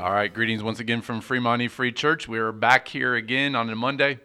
All 0.00 0.12
right, 0.12 0.32
greetings 0.32 0.62
once 0.62 0.80
again 0.80 1.02
from 1.02 1.20
Fremont 1.20 1.70
Free 1.70 1.92
Church. 1.92 2.26
We 2.26 2.38
are 2.38 2.52
back 2.52 2.88
here 2.88 3.16
again 3.16 3.54
on 3.54 3.68
a 3.68 3.76
Monday. 3.76 4.18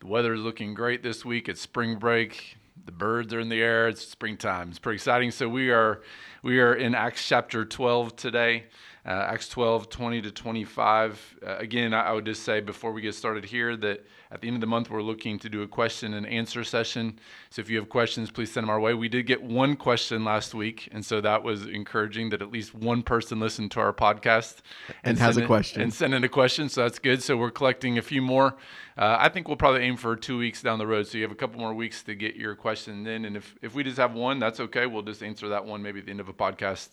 The 0.00 0.06
weather 0.06 0.34
is 0.34 0.42
looking 0.42 0.74
great 0.74 1.02
this 1.02 1.24
week. 1.24 1.48
It's 1.48 1.62
spring 1.62 1.96
break. 1.96 2.58
The 2.84 2.92
birds 2.92 3.32
are 3.32 3.40
in 3.40 3.48
the 3.48 3.62
air. 3.62 3.88
It's 3.88 4.06
springtime. 4.06 4.68
It's 4.68 4.78
pretty 4.78 4.96
exciting. 4.96 5.30
So 5.30 5.48
we 5.48 5.70
are 5.70 6.02
we 6.42 6.60
are 6.60 6.74
in 6.74 6.94
Acts 6.94 7.26
chapter 7.26 7.64
12 7.64 8.16
today. 8.16 8.64
Uh, 9.06 9.12
Acts 9.12 9.48
12, 9.48 9.88
20 9.88 10.20
to 10.20 10.30
25. 10.30 11.36
Uh, 11.42 11.56
again, 11.56 11.94
I, 11.94 12.08
I 12.08 12.12
would 12.12 12.26
just 12.26 12.42
say 12.42 12.60
before 12.60 12.92
we 12.92 13.00
get 13.00 13.14
started 13.14 13.46
here 13.46 13.78
that 13.78 14.04
at 14.34 14.40
the 14.40 14.48
end 14.48 14.56
of 14.56 14.60
the 14.60 14.66
month, 14.66 14.90
we're 14.90 15.00
looking 15.00 15.38
to 15.38 15.48
do 15.48 15.62
a 15.62 15.68
question 15.68 16.12
and 16.14 16.26
answer 16.26 16.64
session. 16.64 17.20
So 17.50 17.62
if 17.62 17.70
you 17.70 17.78
have 17.78 17.88
questions, 17.88 18.32
please 18.32 18.50
send 18.50 18.64
them 18.64 18.70
our 18.70 18.80
way. 18.80 18.92
We 18.92 19.08
did 19.08 19.26
get 19.26 19.40
one 19.40 19.76
question 19.76 20.24
last 20.24 20.54
week, 20.54 20.88
and 20.90 21.06
so 21.06 21.20
that 21.20 21.44
was 21.44 21.66
encouraging 21.66 22.30
that 22.30 22.42
at 22.42 22.50
least 22.50 22.74
one 22.74 23.04
person 23.04 23.38
listened 23.38 23.70
to 23.70 23.80
our 23.80 23.92
podcast 23.92 24.56
and, 24.88 24.96
and 25.10 25.18
has 25.20 25.36
a 25.36 25.42
in, 25.42 25.46
question 25.46 25.82
and 25.82 25.94
sent 25.94 26.14
in 26.14 26.24
a 26.24 26.28
question. 26.28 26.68
So 26.68 26.82
that's 26.82 26.98
good. 26.98 27.22
So 27.22 27.36
we're 27.36 27.52
collecting 27.52 27.96
a 27.96 28.02
few 28.02 28.20
more. 28.20 28.56
Uh, 28.98 29.16
I 29.20 29.28
think 29.28 29.46
we'll 29.46 29.56
probably 29.56 29.82
aim 29.82 29.96
for 29.96 30.16
two 30.16 30.36
weeks 30.36 30.60
down 30.62 30.80
the 30.80 30.86
road. 30.86 31.06
So 31.06 31.16
you 31.16 31.22
have 31.22 31.32
a 31.32 31.36
couple 31.36 31.60
more 31.60 31.72
weeks 31.72 32.02
to 32.02 32.16
get 32.16 32.34
your 32.34 32.56
question 32.56 33.06
in, 33.06 33.24
and 33.26 33.36
if 33.36 33.54
if 33.62 33.76
we 33.76 33.84
just 33.84 33.98
have 33.98 34.14
one, 34.14 34.40
that's 34.40 34.58
okay. 34.58 34.86
We'll 34.86 35.02
just 35.02 35.22
answer 35.22 35.48
that 35.50 35.64
one 35.64 35.80
maybe 35.80 36.00
at 36.00 36.06
the 36.06 36.10
end 36.10 36.20
of 36.20 36.28
a 36.28 36.34
podcast. 36.34 36.88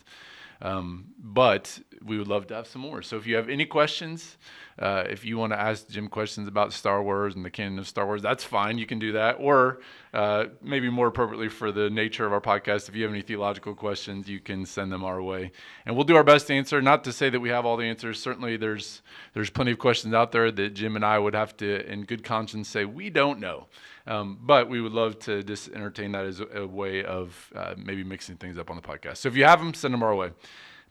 Um, 0.62 1.06
but 1.18 1.80
we 2.04 2.20
would 2.20 2.28
love 2.28 2.46
to 2.48 2.54
have 2.54 2.68
some 2.68 2.84
more. 2.84 3.02
So 3.02 3.18
if 3.18 3.26
you 3.26 3.36
have 3.36 3.50
any 3.50 3.66
questions, 3.66 4.38
uh, 4.82 5.04
if 5.08 5.24
you 5.24 5.38
want 5.38 5.54
to 5.54 5.60
ask 5.60 5.88
Jim 5.88 6.08
questions 6.08 6.48
about 6.48 6.74
Star 6.74 7.04
Wars 7.04 7.36
and 7.36 7.46
the 7.46 7.52
canon 7.52 7.78
of 7.78 7.88
Star 7.88 8.08
Wars, 8.08 8.24
that's 8.24 8.44
fine. 8.44 8.80
You 8.80 8.88
can 8.88 8.98
do 8.98 9.12
that. 9.12 9.36
Or 9.40 9.80
uh, 10.12 10.46
maybe 10.60 10.90
more 10.90 11.06
appropriately 11.06 11.50
for 11.50 11.72
the 11.72 11.90
nature 11.92 12.26
of 12.26 12.34
our 12.34 12.42
podcast, 12.42 12.90
if 12.90 12.96
you 12.96 13.04
have 13.04 13.12
any 13.12 13.22
theological 13.22 13.76
questions, 13.76 14.28
you 14.28 14.40
can 14.40 14.66
send 14.66 14.92
them 14.92 15.04
our 15.04 15.22
way, 15.22 15.52
and 15.86 15.96
we'll 15.96 16.04
do 16.04 16.16
our 16.16 16.24
best 16.24 16.48
to 16.48 16.54
answer. 16.54 16.82
Not 16.82 17.04
to 17.04 17.14
say 17.14 17.30
that 17.30 17.40
we 17.40 17.50
have 17.50 17.64
all 17.64 17.78
the 17.78 17.86
answers. 17.86 18.20
Certainly, 18.20 18.58
there's 18.58 19.04
there's 19.36 19.52
plenty 19.52 19.72
of 19.72 19.78
questions 19.78 20.16
out 20.16 20.32
there 20.32 20.52
that 20.52 20.74
Jim 20.74 20.96
and 20.96 21.06
I 21.06 21.20
would 21.20 21.36
have 21.36 21.56
to, 21.58 21.88
in 21.90 22.06
good 22.06 22.24
conscience, 22.24 22.68
say 22.68 22.84
we 22.84 23.12
don't 23.12 23.40
know. 23.40 23.68
Um, 24.08 24.40
but 24.42 24.68
we 24.68 24.82
would 24.82 24.94
love 24.94 25.20
to 25.20 25.44
just 25.44 25.70
entertain 25.70 26.14
that 26.14 26.26
as 26.26 26.42
a, 26.54 26.66
way 26.66 27.04
of 27.04 27.52
uh, 27.56 27.76
maybe 27.78 28.04
mixing 28.04 28.36
things 28.36 28.58
up 28.58 28.72
on 28.72 28.76
the 28.76 28.82
podcast. 28.82 29.18
So 29.18 29.30
if 29.30 29.36
you 29.36 29.44
have 29.44 29.60
them, 29.60 29.76
send 29.76 29.94
them 29.94 30.02
our 30.02 30.16
way. 30.16 30.32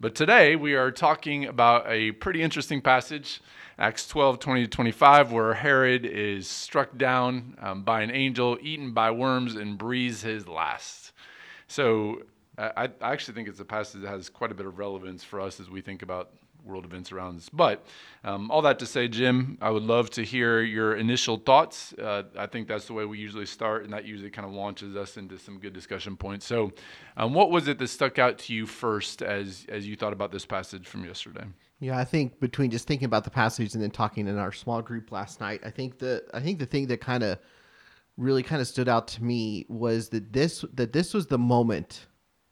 But 0.03 0.15
today 0.15 0.57
we 0.57 0.75
are 0.77 0.91
talking 0.91 1.45
about 1.45 1.85
a 1.87 2.13
pretty 2.13 2.41
interesting 2.41 2.81
passage, 2.81 3.43
Acts 3.81 4.07
12, 4.09 4.39
20 4.41 4.63
to 4.65 4.69
25, 4.69 5.33
where 5.33 5.55
Herod 5.55 6.05
is 6.05 6.47
struck 6.47 6.99
down 6.99 7.57
um, 7.63 7.83
by 7.83 8.03
an 8.03 8.11
angel, 8.11 8.59
eaten 8.61 8.93
by 8.93 9.11
worms, 9.11 9.55
and 9.55 9.79
breathes 9.79 10.21
his 10.21 10.47
last. 10.47 11.13
So 11.67 12.25
I, 12.59 12.91
I 13.01 13.13
actually 13.13 13.35
think 13.35 13.49
it's 13.49 13.59
a 13.59 13.65
passage 13.65 14.03
that 14.03 14.09
has 14.09 14.29
quite 14.29 14.53
a 14.53 14.55
bit 14.55 14.67
of 14.67 14.79
relevance 14.79 15.25
for 15.25 15.41
us 15.41 15.61
as 15.61 15.71
we 15.71 15.81
think 15.81 16.03
about 16.03 16.31
world 16.63 16.85
events 16.85 17.11
around 17.11 17.39
us. 17.39 17.49
But 17.49 17.87
um, 18.23 18.51
all 18.51 18.61
that 18.63 18.79
to 18.81 18.87
say, 18.87 19.09
Jim, 19.09 19.57
I 19.63 19.71
would 19.71 19.83
love 19.83 20.11
to 20.11 20.23
hear 20.23 20.61
your 20.61 20.97
initial 20.97 21.39
thoughts. 21.39 21.95
Uh, 21.95 22.25
I 22.37 22.47
think 22.49 22.69
that's 22.69 22.87
the 22.87 22.93
way 22.93 23.07
we 23.07 23.19
usually 23.19 23.47
start, 23.47 23.85
and 23.85 23.93
that 23.95 24.05
usually 24.05 24.31
kind 24.31 24.47
of 24.47 24.53
launches 24.53 24.95
us 24.95 25.17
into 25.17 25.39
some 25.39 25.59
good 25.59 25.73
discussion 25.73 26.19
points. 26.19 26.45
So, 26.45 26.73
um, 27.17 27.33
what 27.33 27.51
was 27.51 27.67
it 27.67 27.79
that 27.79 27.89
stuck 27.89 28.19
out 28.19 28.37
to 28.41 28.55
you 28.55 28.67
first 28.67 29.23
as 29.23 29.65
as 29.71 29.87
you 29.89 29.97
thought 29.97 30.13
about 30.13 30.33
this 30.33 30.45
passage 30.45 30.87
from 30.87 31.07
yesterday? 31.07 31.47
Yeah, 31.81 31.99
I 31.99 32.05
think 32.05 32.39
between 32.41 32.71
just 32.71 32.87
thinking 32.87 33.07
about 33.07 33.25
the 33.25 33.31
passage 33.31 33.75
and 33.75 33.83
then 33.83 33.91
talking 33.91 34.29
in 34.29 34.39
our 34.39 34.53
small 34.53 34.83
group 34.83 35.11
last 35.11 35.41
night, 35.41 35.63
I 35.65 35.71
think 35.71 35.99
the 35.99 36.23
I 36.33 36.41
think 36.41 36.59
the 36.59 36.67
thing 36.67 36.87
that 36.89 37.01
kind 37.01 37.23
of 37.23 37.39
really 38.19 38.43
kind 38.43 38.61
of 38.61 38.69
stood 38.69 38.89
out 38.89 39.09
to 39.09 39.25
me 39.25 39.65
was 39.69 40.11
that 40.11 40.33
this 40.33 40.65
that 40.75 40.93
this 40.93 41.15
was 41.15 41.27
the 41.27 41.39
moment 41.39 42.07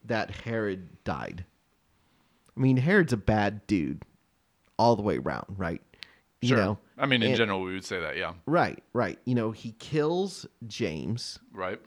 that 0.05 0.31
Herod 0.31 1.03
died. 1.03 1.45
I 2.57 2.59
mean, 2.59 2.75
Herod's 2.75 3.13
a 3.13 3.17
bad 3.17 3.65
dude 3.67 4.03
all 4.79 4.95
the 4.95 5.03
way 5.03 5.17
around, 5.17 5.45
right? 5.57 5.81
You 6.41 6.49
sure. 6.49 6.57
know, 6.57 6.77
I 6.97 7.05
mean, 7.05 7.21
in 7.21 7.29
and, 7.29 7.37
general, 7.37 7.61
we 7.61 7.73
would 7.73 7.85
say 7.85 7.99
that, 7.99 8.17
yeah. 8.17 8.33
Right, 8.45 8.81
right. 8.93 9.19
You 9.25 9.35
know, 9.35 9.51
he 9.51 9.73
kills 9.73 10.45
James. 10.67 11.37
Right. 11.53 11.79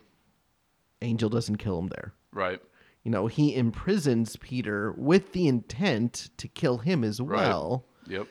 Angel 1.00 1.28
doesn't 1.28 1.56
kill 1.56 1.78
him 1.78 1.88
there. 1.88 2.12
Right. 2.32 2.60
You 3.04 3.10
know, 3.10 3.26
he 3.26 3.54
imprisons 3.54 4.36
Peter 4.36 4.92
with 4.92 5.32
the 5.32 5.48
intent 5.48 6.30
to 6.36 6.46
kill 6.46 6.78
him 6.78 7.02
as 7.02 7.20
well. 7.20 7.84
Right. 8.06 8.18
Yep. 8.18 8.28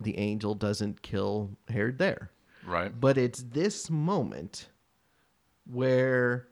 The 0.00 0.18
angel 0.18 0.54
doesn't 0.54 1.02
kill 1.02 1.56
Herod 1.68 1.98
there. 1.98 2.30
Right. 2.66 2.98
But 2.98 3.18
it's 3.18 3.42
this 3.42 3.88
moment 3.88 4.68
where 5.70 6.48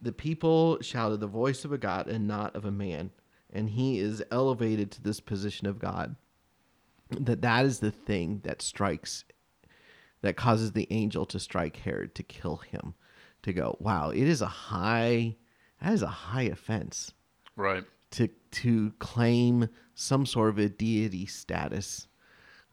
the 0.00 0.12
people 0.12 0.80
shouted 0.82 1.20
the 1.20 1.26
voice 1.26 1.64
of 1.64 1.72
a 1.72 1.78
God 1.78 2.08
and 2.08 2.26
not 2.26 2.54
of 2.56 2.64
a 2.64 2.70
man, 2.70 3.10
and 3.52 3.70
he 3.70 3.98
is 3.98 4.22
elevated 4.30 4.90
to 4.92 5.02
this 5.02 5.20
position 5.20 5.66
of 5.66 5.78
God. 5.78 6.16
That 7.10 7.42
that 7.42 7.64
is 7.64 7.78
the 7.78 7.90
thing 7.90 8.40
that 8.44 8.62
strikes, 8.62 9.24
that 10.22 10.36
causes 10.36 10.72
the 10.72 10.88
angel 10.90 11.24
to 11.26 11.38
strike 11.38 11.76
Herod 11.76 12.14
to 12.16 12.22
kill 12.22 12.56
him, 12.56 12.94
to 13.42 13.52
go, 13.52 13.76
wow, 13.80 14.10
it 14.10 14.28
is 14.28 14.42
a 14.42 14.46
high, 14.46 15.36
that 15.82 15.92
is 15.92 16.02
a 16.02 16.08
high 16.08 16.42
offense, 16.42 17.12
right? 17.56 17.84
To 18.12 18.28
to 18.28 18.92
claim 18.98 19.68
some 19.94 20.26
sort 20.26 20.50
of 20.50 20.58
a 20.58 20.68
deity 20.68 21.26
status. 21.26 22.08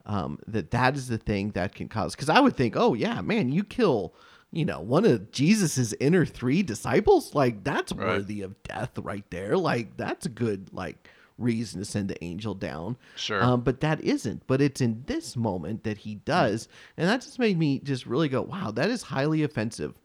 Um, 0.06 0.40
that 0.47 0.72
that 0.72 0.96
is 0.96 1.07
the 1.07 1.18
thing 1.18 1.52
that 1.52 1.75
can 1.75 1.88
cause 1.88 2.16
because 2.16 2.30
I 2.30 2.40
would 2.40 2.56
think, 2.56 2.75
oh 2.75 2.94
yeah, 2.94 3.22
man, 3.22 3.52
you 3.52 3.63
kill 3.63 4.16
you 4.52 4.66
know, 4.66 4.80
one 4.80 5.06
of 5.06 5.31
Jesus's 5.31 5.94
inner 6.00 6.25
three 6.25 6.63
disciples, 6.63 7.36
like 7.36 7.63
that's 7.63 7.94
right. 7.94 8.07
worthy 8.07 8.41
of 8.41 8.62
death 8.63 8.97
right 8.97 9.25
there. 9.30 9.57
Like 9.57 9.96
that's 9.97 10.25
a 10.25 10.30
good 10.30 10.74
like 10.74 11.07
reason 11.38 11.80
to 11.80 11.86
send 11.86 12.09
the 12.09 12.24
angel 12.24 12.56
down. 12.56 12.97
Sure. 13.16 13.44
Um, 13.44 13.62
but 13.62 13.81
that 13.81 14.01
isn't. 14.01 14.46
But 14.47 14.62
it's 14.62 14.81
in 14.81 15.03
this 15.06 15.36
moment 15.36 15.84
that 15.84 16.00
he 16.00 16.16
does, 16.16 16.68
and 16.97 17.07
that 17.07 17.22
just 17.22 17.38
made 17.40 17.57
me 17.57 17.80
just 17.80 18.06
really 18.06 18.28
go, 18.28 18.41
wow, 18.41 18.72
that 18.72 18.90
is 18.90 19.03
highly 19.03 19.44
offensive. 19.44 19.96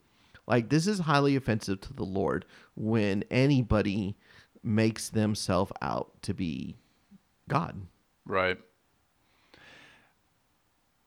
Like 0.46 0.68
this 0.68 0.86
is 0.86 1.00
highly 1.00 1.36
offensive 1.36 1.80
to 1.82 1.92
the 1.92 2.04
Lord 2.04 2.44
when 2.74 3.24
anybody 3.30 4.16
makes 4.62 5.10
themselves 5.10 5.72
out 5.82 6.12
to 6.22 6.34
be 6.34 6.76
God. 7.48 7.86
Right 8.26 8.58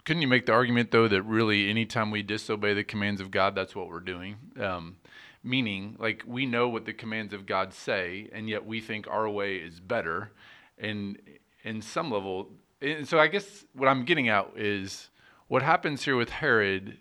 couldn't 0.08 0.22
you 0.22 0.28
make 0.30 0.46
the 0.46 0.53
argument 0.53 0.92
though 0.92 1.09
that 1.09 1.24
really 1.24 1.70
anytime 1.70 2.12
we 2.12 2.24
disobey 2.24 2.74
the 2.74 2.84
commands 2.86 3.20
of 3.20 3.30
God, 3.30 3.56
that's 3.56 3.75
what 3.75 3.90
we're 3.90 4.00
doing? 4.00 4.38
Um, 4.58 4.96
meaning, 5.44 5.98
like 6.00 6.24
we 6.25 6.46
know 6.46 6.69
what 6.69 6.86
the 6.86 6.94
commands 6.94 7.34
of 7.34 7.46
God 7.46 7.74
say, 7.74 8.30
and 8.31 8.48
yet 8.48 8.66
we 8.66 8.80
think 8.80 9.06
our 9.09 9.30
way 9.30 9.58
is 9.58 9.81
better. 9.81 10.31
And 10.78 11.19
in 11.66 11.81
some 11.81 12.09
level, 12.09 12.52
and 12.81 13.06
so 13.06 13.19
I 13.19 13.28
guess 13.28 13.66
what 13.74 13.90
I'm 13.90 14.06
getting 14.06 14.30
at 14.30 14.50
is 14.56 15.09
what 15.50 15.62
happens 15.62 16.06
here 16.06 16.16
with 16.16 16.30
Herod 16.30 17.00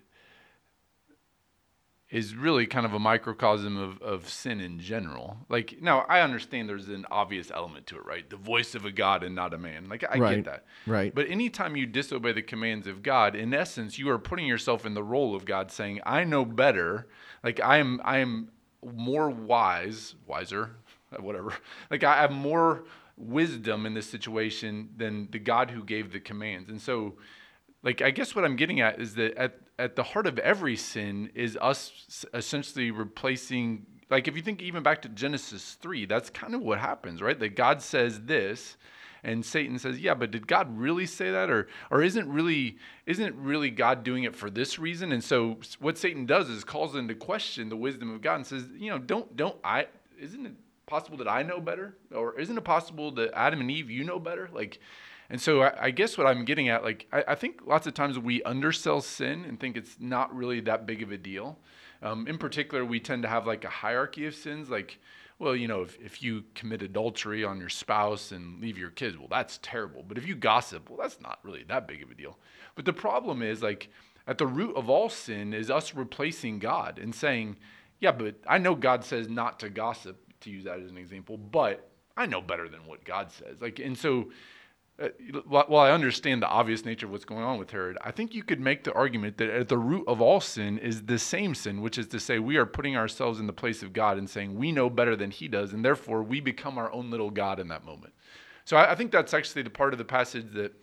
is 2.09 2.35
really 2.35 2.65
kind 2.65 2.85
of 2.85 2.93
a 2.93 2.99
microcosm 2.99 3.77
of, 3.77 4.01
of 4.01 4.29
sin 4.29 4.61
in 4.61 4.79
general. 4.79 5.37
Like, 5.49 5.81
now 5.81 6.05
I 6.07 6.21
understand 6.21 6.69
there's 6.69 6.87
an 6.87 7.05
obvious 7.11 7.51
element 7.51 7.85
to 7.87 7.97
it, 7.97 8.05
right? 8.05 8.29
The 8.29 8.37
voice 8.37 8.75
of 8.75 8.85
a 8.85 8.91
God 8.91 9.23
and 9.23 9.35
not 9.35 9.53
a 9.53 9.57
man. 9.57 9.89
Like, 9.89 10.05
I 10.09 10.17
right, 10.17 10.35
get 10.37 10.45
that. 10.45 10.65
Right. 10.85 11.13
But 11.13 11.29
anytime 11.29 11.75
you 11.75 11.85
disobey 11.85 12.31
the 12.31 12.41
commands 12.41 12.87
of 12.87 13.03
God, 13.03 13.35
in 13.35 13.53
essence, 13.53 13.99
you 13.99 14.09
are 14.09 14.19
putting 14.19 14.47
yourself 14.47 14.85
in 14.85 14.93
the 14.93 15.03
role 15.03 15.35
of 15.35 15.43
God 15.43 15.69
saying, 15.69 15.99
I 16.05 16.23
know 16.23 16.45
better. 16.45 17.07
Like, 17.43 17.59
I 17.61 17.77
am, 17.77 17.99
I 18.05 18.19
am 18.19 18.51
more 18.81 19.29
wise, 19.29 20.15
wiser, 20.25 20.77
whatever. 21.19 21.53
Like, 21.91 22.05
I 22.05 22.21
have 22.21 22.31
more 22.31 22.85
wisdom 23.17 23.85
in 23.85 23.95
this 23.95 24.09
situation 24.09 24.91
than 24.95 25.27
the 25.31 25.39
God 25.39 25.71
who 25.71 25.83
gave 25.83 26.13
the 26.13 26.21
commands. 26.21 26.69
And 26.69 26.81
so, 26.81 27.15
like, 27.87 28.01
I 28.01 28.11
guess 28.11 28.35
what 28.35 28.43
I'm 28.43 28.57
getting 28.57 28.81
at 28.81 28.99
is 28.99 29.15
that 29.15 29.33
at, 29.37 29.59
at 29.79 29.95
the 29.95 30.03
heart 30.03 30.27
of 30.27 30.37
every 30.39 30.75
sin 30.75 31.31
is 31.33 31.57
us 31.61 32.25
essentially 32.33 32.91
replacing 32.91 33.85
like 34.09 34.27
if 34.27 34.35
you 34.35 34.41
think 34.41 34.61
even 34.61 34.83
back 34.83 35.01
to 35.03 35.09
Genesis 35.09 35.77
3 35.81 36.05
that's 36.05 36.29
kind 36.29 36.53
of 36.53 36.61
what 36.61 36.79
happens 36.79 37.21
right? 37.21 37.39
That 37.39 37.55
God 37.55 37.81
says 37.81 38.23
this 38.23 38.75
and 39.23 39.45
Satan 39.45 39.79
says 39.79 40.01
yeah 40.01 40.15
but 40.15 40.31
did 40.31 40.47
God 40.47 40.77
really 40.77 41.05
say 41.05 41.31
that? 41.31 41.49
Or 41.49 41.69
or 41.89 42.03
isn't 42.03 42.29
really 42.29 42.77
isn't 43.05 43.33
really 43.37 43.69
God 43.69 44.03
doing 44.03 44.25
it 44.25 44.35
for 44.35 44.49
this 44.49 44.77
reason? 44.77 45.13
And 45.13 45.23
so 45.23 45.57
what 45.79 45.97
Satan 45.97 46.25
does 46.25 46.49
is 46.49 46.65
calls 46.65 46.93
into 46.93 47.15
question 47.15 47.69
the 47.69 47.77
wisdom 47.77 48.13
of 48.13 48.19
God 48.19 48.35
and 48.35 48.45
says 48.45 48.65
you 48.75 48.91
know 48.91 48.97
don't 48.97 49.33
don't 49.37 49.55
I 49.63 49.87
isn't 50.19 50.45
it 50.45 50.55
possible 50.87 51.15
that 51.19 51.29
I 51.29 51.41
know 51.41 51.61
better? 51.61 51.95
Or 52.13 52.37
isn't 52.37 52.57
it 52.57 52.65
possible 52.65 53.11
that 53.11 53.31
Adam 53.33 53.61
and 53.61 53.71
Eve 53.71 53.89
you 53.89 54.03
know 54.03 54.19
better? 54.19 54.49
Like 54.51 54.81
and 55.29 55.41
so 55.41 55.61
I, 55.61 55.85
I, 55.85 55.91
guess 55.91 56.17
what 56.17 56.27
I'm 56.27 56.45
getting 56.45 56.69
at, 56.69 56.83
like, 56.83 57.07
I, 57.11 57.23
I, 57.29 57.35
think 57.35 57.61
lots 57.65 57.87
of 57.87 57.93
times 57.93 58.17
we 58.17 58.41
undersell 58.43 59.01
sin 59.01 59.45
and 59.45 59.59
think 59.59 59.75
it's 59.75 59.97
not 59.99 60.33
really 60.35 60.61
that 60.61 60.85
big 60.85 61.03
of 61.03 61.11
a 61.11 61.17
deal. 61.17 61.59
Um, 62.01 62.27
in 62.27 62.37
particular, 62.37 62.85
we 62.85 62.99
tend 62.99 63.23
to 63.23 63.29
have 63.29 63.45
like 63.45 63.65
a 63.65 63.69
hierarchy 63.69 64.25
of 64.25 64.35
sins, 64.35 64.69
like, 64.69 64.99
well, 65.39 65.55
you 65.55 65.67
know, 65.67 65.81
if, 65.81 65.97
if 66.01 66.23
you 66.23 66.43
commit 66.55 66.81
adultery 66.81 67.43
on 67.43 67.59
your 67.59 67.69
spouse 67.69 68.31
and 68.31 68.59
leave 68.61 68.77
your 68.77 68.89
kids, 68.89 69.17
well, 69.17 69.27
that's 69.29 69.59
terrible. 69.61 70.03
But 70.07 70.17
if 70.17 70.27
you 70.27 70.35
gossip, 70.35 70.89
well, 70.89 70.99
that's 70.99 71.21
not 71.21 71.39
really 71.43 71.63
that 71.67 71.87
big 71.87 72.01
of 72.01 72.09
a 72.09 72.15
deal. 72.15 72.37
But 72.75 72.85
the 72.85 72.93
problem 72.93 73.41
is, 73.41 73.61
like, 73.61 73.89
at 74.27 74.37
the 74.37 74.47
root 74.47 74.75
of 74.75 74.89
all 74.89 75.09
sin 75.09 75.53
is 75.53 75.69
us 75.69 75.93
replacing 75.93 76.59
God 76.59 76.99
and 76.99 77.13
saying, 77.13 77.57
yeah, 77.99 78.11
but 78.11 78.35
I 78.47 78.57
know 78.57 78.75
God 78.75 79.03
says 79.03 79.29
not 79.29 79.59
to 79.59 79.69
gossip, 79.69 80.21
to 80.41 80.49
use 80.49 80.65
that 80.65 80.79
as 80.79 80.89
an 80.89 80.97
example, 80.97 81.37
but 81.37 81.89
I 82.15 82.25
know 82.25 82.41
better 82.41 82.67
than 82.67 82.85
what 82.85 83.03
God 83.03 83.31
says. 83.31 83.61
Like, 83.61 83.79
and 83.79 83.97
so 83.97 84.29
uh, 84.99 85.09
while 85.47 85.77
I 85.77 85.91
understand 85.91 86.41
the 86.41 86.47
obvious 86.47 86.83
nature 86.83 87.05
of 87.05 87.11
what's 87.11 87.25
going 87.25 87.43
on 87.43 87.59
with 87.59 87.69
Herod, 87.69 87.97
I 88.01 88.11
think 88.11 88.33
you 88.33 88.43
could 88.43 88.59
make 88.59 88.83
the 88.83 88.93
argument 88.93 89.37
that 89.37 89.49
at 89.49 89.67
the 89.67 89.77
root 89.77 90.05
of 90.07 90.21
all 90.21 90.41
sin 90.41 90.79
is 90.79 91.03
the 91.03 91.19
same 91.19 91.53
sin, 91.53 91.81
which 91.81 91.97
is 91.97 92.07
to 92.07 92.19
say 92.19 92.39
we 92.39 92.57
are 92.57 92.65
putting 92.65 92.97
ourselves 92.97 93.39
in 93.39 93.45
the 93.45 93.53
place 93.53 93.83
of 93.83 93.93
God 93.93 94.17
and 94.17 94.27
saying 94.29 94.55
we 94.55 94.71
know 94.71 94.89
better 94.89 95.15
than 95.15 95.29
He 95.29 95.47
does, 95.47 95.73
and 95.73 95.85
therefore 95.85 96.23
we 96.23 96.39
become 96.39 96.77
our 96.77 96.91
own 96.91 97.11
little 97.11 97.29
God 97.29 97.59
in 97.59 97.67
that 97.67 97.85
moment. 97.85 98.13
So 98.65 98.75
I, 98.75 98.91
I 98.91 98.95
think 98.95 99.11
that's 99.11 99.33
actually 99.33 99.61
the 99.61 99.69
part 99.69 99.93
of 99.93 99.99
the 99.99 100.05
passage 100.05 100.51
that, 100.53 100.73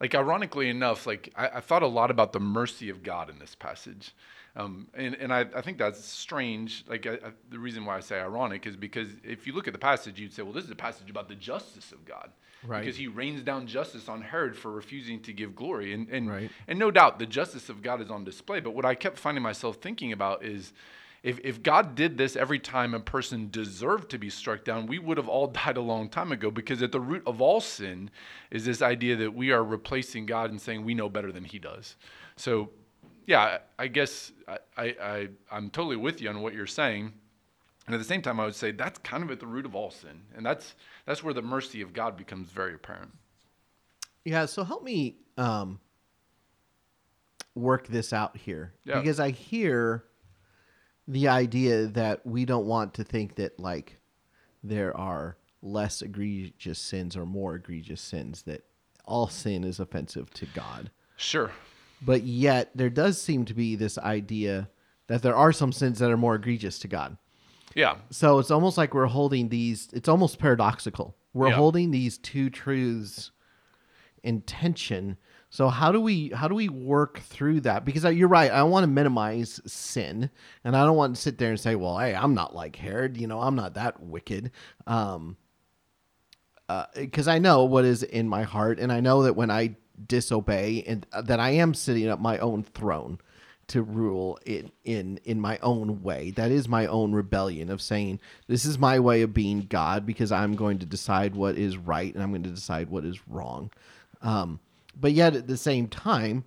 like, 0.00 0.14
ironically 0.14 0.68
enough, 0.70 1.06
like 1.06 1.32
I, 1.36 1.48
I 1.48 1.60
thought 1.60 1.82
a 1.82 1.86
lot 1.86 2.10
about 2.10 2.32
the 2.32 2.40
mercy 2.40 2.88
of 2.88 3.02
God 3.02 3.28
in 3.28 3.38
this 3.38 3.54
passage. 3.54 4.14
Um, 4.56 4.88
and 4.94 5.14
and 5.16 5.32
I, 5.32 5.40
I 5.54 5.60
think 5.60 5.78
that's 5.78 6.02
strange. 6.04 6.84
Like 6.88 7.06
I, 7.06 7.12
I, 7.12 7.32
the 7.50 7.58
reason 7.58 7.84
why 7.84 7.96
I 7.96 8.00
say 8.00 8.18
ironic 8.18 8.66
is 8.66 8.76
because 8.76 9.08
if 9.22 9.46
you 9.46 9.52
look 9.52 9.68
at 9.68 9.72
the 9.72 9.78
passage, 9.78 10.18
you'd 10.18 10.32
say, 10.32 10.42
well, 10.42 10.52
this 10.52 10.64
is 10.64 10.70
a 10.70 10.76
passage 10.76 11.10
about 11.10 11.28
the 11.28 11.36
justice 11.36 11.92
of 11.92 12.04
God, 12.04 12.30
right? 12.66 12.80
Because 12.80 12.96
He 12.96 13.06
rains 13.06 13.42
down 13.42 13.66
justice 13.66 14.08
on 14.08 14.22
Herod 14.22 14.56
for 14.56 14.70
refusing 14.70 15.20
to 15.22 15.32
give 15.32 15.54
glory, 15.54 15.92
and 15.92 16.08
and 16.08 16.30
right. 16.30 16.50
and 16.66 16.78
no 16.78 16.90
doubt 16.90 17.18
the 17.18 17.26
justice 17.26 17.68
of 17.68 17.82
God 17.82 18.00
is 18.00 18.10
on 18.10 18.24
display. 18.24 18.60
But 18.60 18.74
what 18.74 18.84
I 18.84 18.94
kept 18.94 19.18
finding 19.18 19.42
myself 19.42 19.76
thinking 19.76 20.12
about 20.12 20.44
is. 20.44 20.72
If, 21.20 21.40
if 21.42 21.64
God 21.64 21.96
did 21.96 22.16
this 22.16 22.36
every 22.36 22.60
time 22.60 22.94
a 22.94 23.00
person 23.00 23.48
deserved 23.50 24.08
to 24.12 24.18
be 24.18 24.30
struck 24.30 24.64
down, 24.64 24.86
we 24.86 25.00
would 25.00 25.16
have 25.16 25.28
all 25.28 25.46
died 25.64 25.76
a 25.76 25.80
long 25.80 26.08
time 26.08 26.30
ago 26.30 26.48
because 26.48 26.80
at 26.80 26.92
the 26.92 27.00
root 27.00 27.24
of 27.26 27.42
all 27.42 27.60
sin 27.60 28.08
is 28.52 28.64
this 28.64 28.80
idea 28.80 29.16
that 29.16 29.34
we 29.34 29.50
are 29.50 29.64
replacing 29.64 30.26
God 30.26 30.50
and 30.50 30.60
saying 30.60 30.84
we 30.84 30.94
know 30.94 31.08
better 31.08 31.32
than 31.32 31.42
He 31.42 31.58
does. 31.58 31.96
So 32.36 32.70
yeah, 33.28 33.58
I 33.78 33.88
guess 33.88 34.32
I, 34.48 34.58
I, 34.76 35.28
I, 35.50 35.56
am 35.56 35.68
totally 35.68 35.96
with 35.96 36.22
you 36.22 36.30
on 36.30 36.40
what 36.40 36.54
you're 36.54 36.66
saying. 36.66 37.12
And 37.88 37.94
at 37.94 37.98
the 37.98 38.04
same 38.04 38.22
time, 38.22 38.38
I 38.38 38.44
would 38.44 38.54
say 38.54 38.70
that's 38.70 38.98
kind 39.00 39.22
of 39.22 39.30
at 39.30 39.40
the 39.40 39.46
root 39.46 39.66
of 39.66 39.74
all 39.74 39.90
sin. 39.90 40.22
And 40.36 40.44
that's, 40.44 40.74
that's 41.06 41.24
where 41.24 41.34
the 41.34 41.42
mercy 41.42 41.80
of 41.80 41.92
God 41.92 42.16
becomes 42.16 42.50
very 42.50 42.74
apparent. 42.74 43.12
Yeah, 44.24 44.46
so 44.46 44.62
help 44.62 44.84
me 44.84 45.16
um, 45.36 45.80
work 47.54 47.88
this 47.88 48.12
out 48.12 48.36
here. 48.36 48.74
Yeah. 48.84 49.00
Because 49.00 49.18
I 49.18 49.30
hear 49.30 50.04
the 51.08 51.28
idea 51.28 51.86
that 51.86 52.24
we 52.26 52.44
don't 52.44 52.66
want 52.66 52.94
to 52.94 53.04
think 53.04 53.36
that, 53.36 53.58
like, 53.58 53.98
there 54.62 54.94
are 54.96 55.38
less 55.62 56.02
egregious 56.02 56.78
sins 56.78 57.16
or 57.16 57.24
more 57.24 57.56
egregious 57.56 58.00
sins, 58.00 58.42
that 58.42 58.64
all 59.06 59.28
sin 59.28 59.64
is 59.64 59.80
offensive 59.80 60.30
to 60.34 60.46
God. 60.46 60.90
Sure 61.16 61.50
but 62.00 62.22
yet 62.22 62.70
there 62.74 62.90
does 62.90 63.20
seem 63.20 63.44
to 63.44 63.54
be 63.54 63.76
this 63.76 63.98
idea 63.98 64.68
that 65.06 65.22
there 65.22 65.36
are 65.36 65.52
some 65.52 65.72
sins 65.72 65.98
that 65.98 66.10
are 66.10 66.16
more 66.16 66.34
egregious 66.34 66.78
to 66.80 66.88
God. 66.88 67.16
Yeah. 67.74 67.96
So 68.10 68.38
it's 68.38 68.50
almost 68.50 68.78
like 68.78 68.94
we're 68.94 69.06
holding 69.06 69.48
these. 69.48 69.88
It's 69.92 70.08
almost 70.08 70.38
paradoxical. 70.38 71.16
We're 71.32 71.48
yeah. 71.48 71.56
holding 71.56 71.90
these 71.90 72.18
two 72.18 72.50
truths 72.50 73.30
in 74.22 74.40
tension. 74.42 75.16
So 75.50 75.68
how 75.68 75.92
do 75.92 76.00
we 76.00 76.30
how 76.30 76.48
do 76.48 76.54
we 76.54 76.68
work 76.68 77.20
through 77.20 77.60
that? 77.62 77.84
Because 77.84 78.04
you're 78.04 78.28
right. 78.28 78.50
I 78.50 78.62
want 78.64 78.84
to 78.84 78.88
minimize 78.88 79.60
sin, 79.66 80.30
and 80.64 80.76
I 80.76 80.84
don't 80.84 80.96
want 80.96 81.16
to 81.16 81.20
sit 81.20 81.38
there 81.38 81.50
and 81.50 81.60
say, 81.60 81.74
"Well, 81.74 81.98
hey, 81.98 82.14
I'm 82.14 82.34
not 82.34 82.54
like 82.54 82.76
Herod. 82.76 83.16
You 83.16 83.26
know, 83.26 83.40
I'm 83.40 83.54
not 83.54 83.74
that 83.74 84.02
wicked." 84.02 84.50
Um, 84.86 85.36
because 86.94 87.28
uh, 87.28 87.32
I 87.32 87.38
know 87.38 87.64
what 87.64 87.86
is 87.86 88.02
in 88.02 88.28
my 88.28 88.42
heart, 88.42 88.78
and 88.78 88.92
I 88.92 89.00
know 89.00 89.22
that 89.22 89.36
when 89.36 89.50
I 89.50 89.76
disobey 90.06 90.84
and 90.86 91.06
uh, 91.12 91.22
that 91.22 91.40
I 91.40 91.50
am 91.50 91.74
sitting 91.74 92.06
at 92.06 92.20
my 92.20 92.38
own 92.38 92.62
throne 92.62 93.18
to 93.68 93.82
rule 93.82 94.38
in 94.44 94.70
in 94.84 95.20
in 95.24 95.40
my 95.40 95.58
own 95.62 96.02
way. 96.02 96.30
That 96.32 96.50
is 96.50 96.68
my 96.68 96.86
own 96.86 97.12
rebellion 97.12 97.70
of 97.70 97.80
saying 97.80 98.20
this 98.46 98.64
is 98.64 98.78
my 98.78 98.98
way 98.98 99.22
of 99.22 99.32
being 99.32 99.62
God 99.62 100.04
because 100.04 100.32
I'm 100.32 100.56
going 100.56 100.78
to 100.80 100.86
decide 100.86 101.34
what 101.34 101.56
is 101.56 101.76
right 101.76 102.12
and 102.12 102.22
I'm 102.22 102.30
going 102.30 102.42
to 102.42 102.50
decide 102.50 102.90
what 102.90 103.04
is 103.04 103.26
wrong. 103.28 103.70
Um, 104.22 104.60
but 104.98 105.12
yet 105.12 105.36
at 105.36 105.46
the 105.46 105.56
same 105.56 105.86
time, 105.86 106.44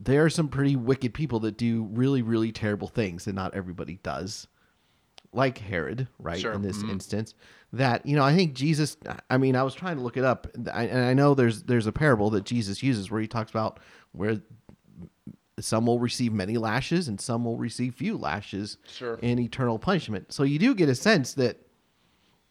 there 0.00 0.24
are 0.24 0.30
some 0.30 0.48
pretty 0.48 0.76
wicked 0.76 1.12
people 1.14 1.40
that 1.40 1.56
do 1.56 1.88
really 1.92 2.22
really 2.22 2.52
terrible 2.52 2.88
things, 2.88 3.26
and 3.26 3.36
not 3.36 3.54
everybody 3.54 3.98
does. 4.02 4.46
Like 5.32 5.58
Herod, 5.58 6.08
right? 6.18 6.40
Sure. 6.40 6.54
In 6.54 6.62
this 6.62 6.78
mm-hmm. 6.78 6.90
instance, 6.90 7.34
that 7.72 8.04
you 8.06 8.16
know 8.16 8.24
i 8.24 8.34
think 8.34 8.54
jesus 8.54 8.96
i 9.28 9.36
mean 9.36 9.54
i 9.54 9.62
was 9.62 9.74
trying 9.74 9.96
to 9.96 10.02
look 10.02 10.16
it 10.16 10.24
up 10.24 10.46
and 10.54 10.70
i 11.04 11.12
know 11.12 11.34
there's 11.34 11.64
there's 11.64 11.86
a 11.86 11.92
parable 11.92 12.30
that 12.30 12.44
jesus 12.44 12.82
uses 12.82 13.10
where 13.10 13.20
he 13.20 13.26
talks 13.26 13.50
about 13.50 13.78
where 14.12 14.40
some 15.64 15.86
will 15.86 15.98
receive 15.98 16.32
many 16.32 16.56
lashes 16.56 17.08
and 17.08 17.20
some 17.20 17.44
will 17.44 17.56
receive 17.56 17.94
few 17.94 18.16
lashes 18.16 18.78
sure. 18.86 19.18
in 19.22 19.38
eternal 19.38 19.78
punishment 19.78 20.32
so 20.32 20.42
you 20.42 20.58
do 20.58 20.74
get 20.74 20.88
a 20.88 20.94
sense 20.94 21.34
that 21.34 21.56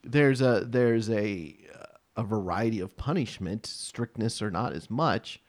there's 0.04 0.42
a 0.42 0.66
there's 0.68 1.10
a 1.10 1.56
a 2.16 2.24
variety 2.24 2.80
of 2.80 2.96
punishment 2.98 3.66
strictness 3.66 4.42
or 4.42 4.50
not 4.50 4.74
as 4.74 4.90
much 4.90 5.42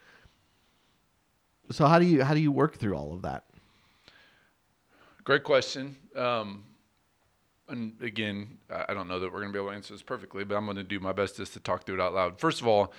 so 1.70 1.86
how 1.86 1.98
do 1.98 2.04
you 2.04 2.22
how 2.22 2.34
do 2.34 2.40
you 2.40 2.52
work 2.52 2.76
through 2.76 2.94
all 2.94 3.12
of 3.12 3.22
that 3.22 3.44
great 5.24 5.44
question 5.44 5.96
um, 6.16 6.64
and 7.68 7.92
again, 8.00 8.58
I 8.70 8.94
don't 8.94 9.08
know 9.08 9.20
that 9.20 9.26
we're 9.26 9.40
going 9.40 9.52
to 9.52 9.56
be 9.56 9.58
able 9.58 9.70
to 9.70 9.76
answer 9.76 9.92
this 9.92 10.02
perfectly, 10.02 10.42
but 10.44 10.56
I'm 10.56 10.64
going 10.64 10.78
to 10.78 10.82
do 10.82 11.00
my 11.00 11.12
best 11.12 11.36
just 11.36 11.52
to 11.52 11.60
talk 11.60 11.84
through 11.84 11.96
it 11.96 12.00
out 12.00 12.14
loud. 12.14 12.40
First 12.40 12.60
of 12.60 12.66
all, 12.66 12.92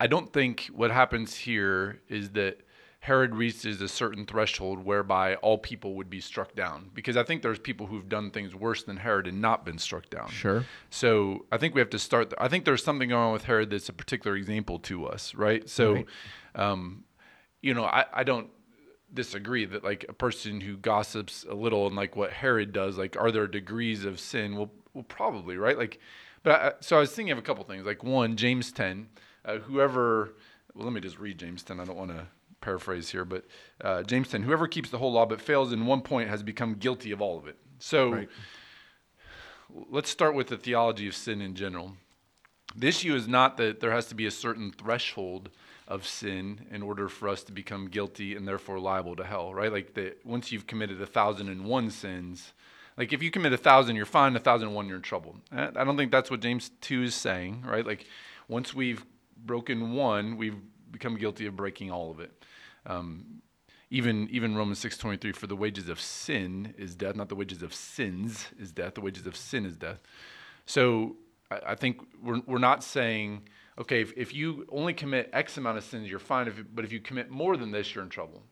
I 0.00 0.08
don't 0.08 0.32
think 0.32 0.68
what 0.72 0.90
happens 0.90 1.36
here 1.36 2.00
is 2.08 2.30
that 2.30 2.60
Herod 3.00 3.34
reaches 3.34 3.80
a 3.80 3.88
certain 3.88 4.26
threshold 4.26 4.84
whereby 4.84 5.36
all 5.36 5.56
people 5.56 5.94
would 5.94 6.10
be 6.10 6.20
struck 6.20 6.54
down. 6.54 6.90
Because 6.92 7.16
I 7.16 7.22
think 7.22 7.42
there's 7.42 7.58
people 7.58 7.86
who've 7.86 8.08
done 8.08 8.30
things 8.30 8.54
worse 8.54 8.82
than 8.82 8.96
Herod 8.96 9.26
and 9.26 9.40
not 9.40 9.64
been 9.64 9.78
struck 9.78 10.10
down. 10.10 10.28
Sure. 10.28 10.64
So 10.90 11.46
I 11.52 11.58
think 11.58 11.74
we 11.74 11.80
have 11.80 11.90
to 11.90 11.98
start. 11.98 12.34
I 12.38 12.48
think 12.48 12.64
there's 12.64 12.82
something 12.82 13.08
going 13.08 13.22
on 13.22 13.32
with 13.32 13.44
Herod 13.44 13.70
that's 13.70 13.88
a 13.88 13.92
particular 13.92 14.36
example 14.36 14.78
to 14.80 15.06
us, 15.06 15.34
right? 15.34 15.68
So, 15.68 15.94
right. 15.94 16.06
Um, 16.54 17.04
you 17.62 17.72
know, 17.72 17.84
I, 17.84 18.04
I 18.12 18.24
don't 18.24 18.48
disagree 19.14 19.64
that 19.64 19.84
like 19.84 20.04
a 20.08 20.12
person 20.12 20.60
who 20.60 20.76
gossips 20.76 21.46
a 21.48 21.54
little 21.54 21.86
and 21.86 21.96
like 21.96 22.16
what 22.16 22.32
Herod 22.32 22.72
does, 22.72 22.98
like 22.98 23.16
are 23.16 23.30
there 23.30 23.46
degrees 23.46 24.04
of 24.04 24.18
sin? 24.18 24.56
Well, 24.56 24.70
well 24.92 25.04
probably 25.04 25.56
right. 25.56 25.78
Like, 25.78 26.00
but 26.42 26.52
I, 26.52 26.72
so 26.80 26.96
I 26.96 27.00
was 27.00 27.12
thinking 27.12 27.32
of 27.32 27.38
a 27.38 27.42
couple 27.42 27.64
things. 27.64 27.86
Like 27.86 28.02
one, 28.02 28.36
James 28.36 28.72
ten, 28.72 29.08
uh, 29.44 29.58
whoever. 29.58 30.34
Well, 30.74 30.84
let 30.84 30.92
me 30.92 31.00
just 31.00 31.18
read 31.18 31.38
James 31.38 31.62
ten. 31.62 31.80
I 31.80 31.84
don't 31.84 31.96
want 31.96 32.10
to 32.10 32.26
paraphrase 32.60 33.10
here, 33.10 33.24
but 33.24 33.44
uh, 33.82 34.02
James 34.02 34.28
ten, 34.28 34.42
whoever 34.42 34.66
keeps 34.66 34.90
the 34.90 34.98
whole 34.98 35.12
law 35.12 35.26
but 35.26 35.40
fails 35.40 35.72
in 35.72 35.86
one 35.86 36.02
point 36.02 36.28
has 36.28 36.42
become 36.42 36.74
guilty 36.74 37.12
of 37.12 37.20
all 37.20 37.38
of 37.38 37.46
it. 37.46 37.56
So. 37.78 38.12
Right. 38.12 38.28
Let's 39.90 40.08
start 40.08 40.34
with 40.34 40.46
the 40.46 40.56
theology 40.56 41.06
of 41.08 41.14
sin 41.14 41.42
in 41.42 41.54
general. 41.54 41.92
The 42.74 42.88
issue 42.88 43.14
is 43.14 43.28
not 43.28 43.58
that 43.58 43.80
there 43.80 43.90
has 43.90 44.06
to 44.06 44.14
be 44.14 44.24
a 44.24 44.30
certain 44.30 44.72
threshold 44.72 45.50
of 45.86 46.06
sin 46.06 46.66
in 46.70 46.82
order 46.82 47.06
for 47.10 47.28
us 47.28 47.42
to 47.44 47.52
become 47.52 47.88
guilty 47.88 48.34
and 48.34 48.48
therefore 48.48 48.78
liable 48.78 49.14
to 49.16 49.24
hell, 49.24 49.52
right? 49.52 49.70
Like 49.70 49.92
that 49.92 50.24
once 50.24 50.50
you've 50.50 50.66
committed 50.66 51.02
a 51.02 51.06
thousand 51.06 51.50
and 51.50 51.66
one 51.66 51.90
sins, 51.90 52.54
like 52.96 53.12
if 53.12 53.22
you 53.22 53.30
commit 53.30 53.52
a 53.52 53.58
thousand, 53.58 53.96
you're 53.96 54.06
fine. 54.06 54.34
A 54.36 54.40
thousand 54.40 54.68
and 54.68 54.74
one, 54.74 54.86
you're 54.86 54.96
in 54.96 55.02
trouble. 55.02 55.36
I 55.52 55.84
don't 55.84 55.98
think 55.98 56.12
that's 56.12 56.30
what 56.30 56.40
James 56.40 56.70
two 56.80 57.02
is 57.02 57.14
saying, 57.14 57.64
right? 57.66 57.86
Like 57.86 58.06
once 58.48 58.72
we've 58.72 59.04
broken 59.36 59.92
one, 59.92 60.38
we've 60.38 60.56
become 60.90 61.16
guilty 61.16 61.46
of 61.46 61.56
breaking 61.56 61.90
all 61.90 62.10
of 62.10 62.20
it. 62.20 62.44
Um, 62.86 63.42
even 63.90 64.28
even 64.30 64.56
Romans 64.56 64.78
six 64.78 64.96
twenty 64.96 65.16
three, 65.16 65.32
for 65.32 65.46
the 65.46 65.56
wages 65.56 65.88
of 65.88 66.00
sin 66.00 66.74
is 66.78 66.94
death, 66.94 67.16
not 67.16 67.28
the 67.28 67.34
wages 67.34 67.62
of 67.62 67.72
sins 67.72 68.48
is 68.58 68.72
death. 68.72 68.94
The 68.94 69.00
wages 69.00 69.26
of 69.26 69.36
sin 69.36 69.64
is 69.64 69.76
death. 69.76 70.02
So 70.66 71.16
I, 71.50 71.60
I 71.68 71.74
think 71.74 72.00
we're 72.22 72.40
we're 72.46 72.58
not 72.58 72.84
saying 72.84 73.48
okay, 73.78 74.00
if, 74.00 74.12
if 74.16 74.34
you 74.34 74.66
only 74.70 74.92
commit 74.92 75.30
X 75.32 75.56
amount 75.56 75.78
of 75.78 75.84
sins, 75.84 76.10
you're 76.10 76.18
fine. 76.18 76.48
If, 76.48 76.64
but 76.74 76.84
if 76.84 76.92
you 76.92 77.00
commit 77.00 77.30
more 77.30 77.56
than 77.56 77.70
this, 77.70 77.94
you're 77.94 78.04
in 78.04 78.10
trouble. 78.10 78.42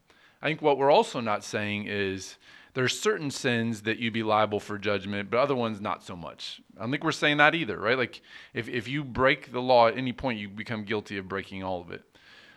I 0.40 0.46
think 0.46 0.62
what 0.62 0.78
we're 0.78 0.90
also 0.90 1.20
not 1.20 1.44
saying 1.44 1.86
is 1.88 2.36
there's 2.74 2.98
certain 2.98 3.30
sins 3.30 3.82
that 3.82 3.98
you'd 3.98 4.12
be 4.12 4.22
liable 4.22 4.60
for 4.60 4.78
judgment, 4.78 5.30
but 5.30 5.38
other 5.38 5.56
ones 5.56 5.80
not 5.80 6.04
so 6.04 6.14
much. 6.14 6.60
I 6.76 6.82
don't 6.82 6.90
think 6.90 7.04
we're 7.04 7.12
saying 7.12 7.38
that 7.38 7.54
either, 7.54 7.78
right? 7.78 7.96
Like 7.96 8.20
if, 8.52 8.68
if 8.68 8.86
you 8.86 9.02
break 9.02 9.50
the 9.50 9.62
law 9.62 9.88
at 9.88 9.96
any 9.96 10.12
point, 10.12 10.38
you 10.38 10.48
become 10.48 10.84
guilty 10.84 11.16
of 11.16 11.26
breaking 11.26 11.62
all 11.62 11.80
of 11.80 11.90
it. 11.90 12.04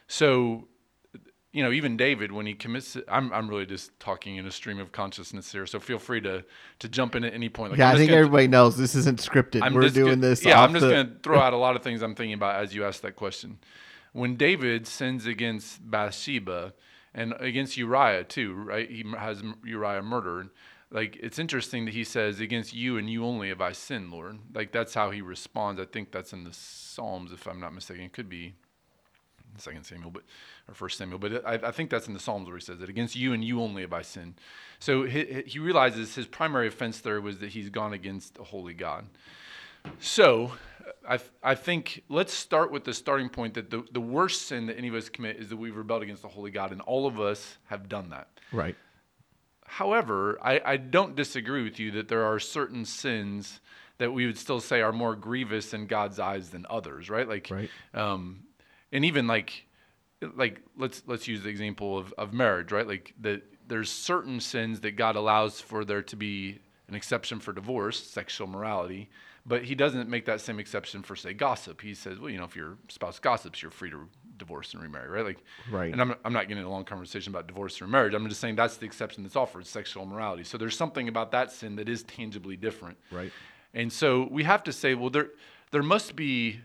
So 0.09 0.67
you 1.51 1.63
know, 1.63 1.71
even 1.71 1.97
David, 1.97 2.31
when 2.31 2.45
he 2.45 2.53
commits, 2.53 2.95
I'm, 3.07 3.33
I'm 3.33 3.49
really 3.49 3.65
just 3.65 3.99
talking 3.99 4.35
in 4.35 4.45
a 4.45 4.51
stream 4.51 4.79
of 4.79 4.91
consciousness 4.91 5.51
here. 5.51 5.65
So 5.65 5.79
feel 5.79 5.97
free 5.97 6.21
to, 6.21 6.43
to 6.79 6.87
jump 6.87 7.15
in 7.15 7.23
at 7.23 7.33
any 7.33 7.49
point. 7.49 7.71
Like, 7.71 7.79
yeah, 7.79 7.89
i 7.89 7.95
think 7.95 8.11
everybody 8.11 8.47
knows 8.47 8.77
this 8.77 8.93
isn't 8.93 9.19
scripted. 9.19 9.63
I'm 9.63 9.73
We're 9.73 9.89
doing 9.89 10.09
gonna, 10.09 10.21
this. 10.21 10.45
Yeah, 10.45 10.61
I'm 10.61 10.73
just 10.73 10.85
the... 10.85 10.91
going 10.91 11.07
to 11.07 11.19
throw 11.23 11.39
out 11.39 11.53
a 11.53 11.57
lot 11.57 11.75
of 11.75 11.81
things 11.81 12.03
I'm 12.03 12.13
thinking 12.13 12.35
about 12.35 12.61
as 12.61 12.75
you 12.75 12.85
ask 12.85 13.01
that 13.01 13.15
question. 13.15 13.57
When 14.13 14.35
David 14.35 14.85
sins 14.85 15.25
against 15.25 15.89
Bathsheba 15.89 16.73
and 17.15 17.33
against 17.39 17.77
Uriah 17.77 18.25
too, 18.25 18.53
right? 18.53 18.89
He 18.89 19.03
has 19.17 19.41
Uriah 19.63 20.03
murdered. 20.03 20.49
Like 20.91 21.17
it's 21.21 21.37
interesting 21.37 21.85
that 21.85 21.93
he 21.93 22.03
says, 22.03 22.39
"Against 22.39 22.73
you 22.73 22.97
and 22.97 23.07
you 23.07 23.23
only 23.23 23.49
have 23.49 23.61
I 23.61 23.73
sinned, 23.73 24.09
Lord." 24.09 24.39
Like 24.51 24.71
that's 24.71 24.95
how 24.95 25.11
he 25.11 25.21
responds. 25.21 25.79
I 25.79 25.85
think 25.85 26.11
that's 26.11 26.33
in 26.33 26.43
the 26.43 26.53
Psalms, 26.53 27.31
if 27.31 27.47
I'm 27.47 27.59
not 27.59 27.75
mistaken. 27.75 28.05
It 28.05 28.13
could 28.13 28.29
be 28.29 28.55
Second 29.57 29.83
Samuel, 29.83 30.11
but 30.11 30.23
or 30.67 30.73
First 30.73 30.97
Samuel, 30.97 31.19
but 31.19 31.45
I, 31.45 31.53
I, 31.67 31.71
think 31.71 31.89
that's 31.89 32.07
in 32.07 32.13
the 32.13 32.19
Psalms 32.19 32.47
where 32.47 32.57
he 32.57 32.63
says 32.63 32.81
it 32.81 32.89
against 32.89 33.15
you 33.15 33.33
and 33.33 33.43
you 33.43 33.61
only 33.61 33.81
have 33.81 33.93
I 33.93 34.01
sinned. 34.01 34.35
So 34.79 35.03
he, 35.03 35.43
he 35.45 35.59
realizes 35.59 36.15
his 36.15 36.25
primary 36.25 36.67
offense 36.67 37.01
there 37.01 37.19
was 37.19 37.39
that 37.39 37.49
he's 37.49 37.69
gone 37.69 37.93
against 37.93 38.37
a 38.39 38.43
holy 38.43 38.73
God. 38.73 39.05
So, 39.99 40.51
I, 41.07 41.19
I 41.43 41.55
think 41.55 42.03
let's 42.09 42.33
start 42.33 42.71
with 42.71 42.83
the 42.83 42.93
starting 42.93 43.29
point 43.29 43.53
that 43.55 43.69
the, 43.69 43.83
the 43.91 44.01
worst 44.01 44.47
sin 44.47 44.67
that 44.67 44.77
any 44.77 44.87
of 44.87 44.95
us 44.95 45.09
commit 45.09 45.37
is 45.37 45.49
that 45.49 45.57
we've 45.57 45.75
rebelled 45.75 46.03
against 46.03 46.21
the 46.21 46.27
holy 46.27 46.51
God, 46.51 46.71
and 46.71 46.81
all 46.81 47.07
of 47.07 47.19
us 47.19 47.57
have 47.67 47.89
done 47.89 48.09
that. 48.09 48.27
Right. 48.51 48.75
However, 49.65 50.37
I, 50.41 50.61
I 50.65 50.77
don't 50.77 51.15
disagree 51.15 51.63
with 51.63 51.79
you 51.79 51.91
that 51.91 52.07
there 52.07 52.25
are 52.25 52.39
certain 52.39 52.85
sins 52.85 53.59
that 53.99 54.11
we 54.11 54.25
would 54.25 54.37
still 54.37 54.59
say 54.59 54.81
are 54.81 54.91
more 54.91 55.15
grievous 55.15 55.73
in 55.73 55.85
God's 55.85 56.19
eyes 56.19 56.49
than 56.49 56.65
others, 56.69 57.09
right? 57.09 57.27
Like, 57.27 57.49
Right. 57.51 57.69
um, 57.93 58.43
and 58.91 59.05
even 59.05 59.27
like, 59.27 59.65
like 60.35 60.61
let's 60.77 61.03
let's 61.05 61.27
use 61.27 61.43
the 61.43 61.49
example 61.49 61.97
of, 61.97 62.13
of 62.17 62.33
marriage, 62.33 62.71
right? 62.71 62.87
Like 62.87 63.13
that 63.21 63.43
there's 63.67 63.89
certain 63.89 64.39
sins 64.39 64.81
that 64.81 64.95
God 64.95 65.15
allows 65.15 65.61
for 65.61 65.85
there 65.85 66.01
to 66.01 66.15
be 66.15 66.59
an 66.87 66.95
exception 66.95 67.39
for 67.39 67.53
divorce, 67.53 68.01
sexual 68.01 68.47
morality, 68.47 69.09
but 69.45 69.63
He 69.63 69.75
doesn't 69.75 70.09
make 70.09 70.25
that 70.25 70.41
same 70.41 70.59
exception 70.59 71.03
for 71.03 71.15
say 71.15 71.33
gossip. 71.33 71.81
He 71.81 71.93
says, 71.93 72.19
well, 72.19 72.29
you 72.29 72.37
know, 72.37 72.45
if 72.45 72.55
your 72.55 72.77
spouse 72.89 73.19
gossips, 73.19 73.61
you're 73.61 73.71
free 73.71 73.91
to 73.91 74.07
divorce 74.37 74.73
and 74.73 74.81
remarry, 74.81 75.09
right? 75.09 75.25
Like, 75.25 75.43
Right. 75.69 75.91
And 75.91 76.01
I'm 76.01 76.15
I'm 76.25 76.33
not 76.33 76.47
getting 76.47 76.63
a 76.63 76.69
long 76.69 76.85
conversation 76.85 77.31
about 77.31 77.47
divorce 77.47 77.81
or 77.81 77.87
marriage. 77.87 78.13
I'm 78.13 78.27
just 78.27 78.41
saying 78.41 78.55
that's 78.55 78.77
the 78.77 78.85
exception 78.85 79.23
that's 79.23 79.35
offered, 79.35 79.67
sexual 79.67 80.05
morality. 80.05 80.43
So 80.43 80.57
there's 80.57 80.75
something 80.75 81.07
about 81.07 81.31
that 81.31 81.51
sin 81.51 81.75
that 81.75 81.87
is 81.87 82.03
tangibly 82.03 82.57
different. 82.57 82.97
Right. 83.11 83.31
And 83.73 83.93
so 83.93 84.27
we 84.31 84.43
have 84.45 84.63
to 84.63 84.73
say, 84.73 84.95
well, 84.95 85.11
there 85.11 85.29
there 85.71 85.83
must 85.83 86.15
be 86.15 86.61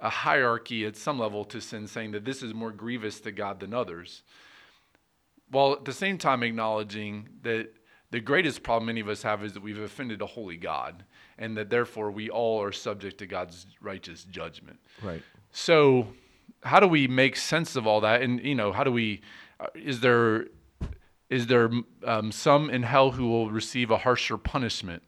a 0.00 0.10
hierarchy 0.10 0.84
at 0.84 0.96
some 0.96 1.18
level 1.18 1.44
to 1.46 1.60
sin, 1.60 1.86
saying 1.86 2.12
that 2.12 2.24
this 2.24 2.42
is 2.42 2.52
more 2.54 2.70
grievous 2.72 3.20
to 3.20 3.32
God 3.32 3.60
than 3.60 3.72
others, 3.72 4.22
while 5.50 5.72
at 5.72 5.84
the 5.84 5.92
same 5.92 6.18
time 6.18 6.42
acknowledging 6.42 7.28
that 7.42 7.72
the 8.10 8.20
greatest 8.20 8.62
problem 8.62 8.86
many 8.86 9.00
of 9.00 9.08
us 9.08 9.22
have 9.22 9.42
is 9.42 9.54
that 9.54 9.62
we've 9.62 9.78
offended 9.78 10.22
a 10.22 10.26
holy 10.26 10.56
God, 10.56 11.04
and 11.38 11.56
that 11.56 11.70
therefore 11.70 12.10
we 12.10 12.30
all 12.30 12.62
are 12.62 12.72
subject 12.72 13.18
to 13.18 13.26
God's 13.26 13.66
righteous 13.80 14.24
judgment. 14.24 14.78
Right. 15.02 15.22
So, 15.50 16.08
how 16.62 16.80
do 16.80 16.86
we 16.86 17.08
make 17.08 17.36
sense 17.36 17.76
of 17.76 17.86
all 17.86 18.00
that? 18.02 18.22
And 18.22 18.40
you 18.44 18.54
know, 18.54 18.72
how 18.72 18.84
do 18.84 18.92
we? 18.92 19.22
Uh, 19.58 19.66
is 19.74 20.00
there 20.00 20.46
is 21.30 21.46
there 21.46 21.70
um, 22.04 22.30
some 22.30 22.70
in 22.70 22.82
hell 22.82 23.10
who 23.10 23.28
will 23.28 23.50
receive 23.50 23.90
a 23.90 23.98
harsher 23.98 24.36
punishment? 24.36 25.02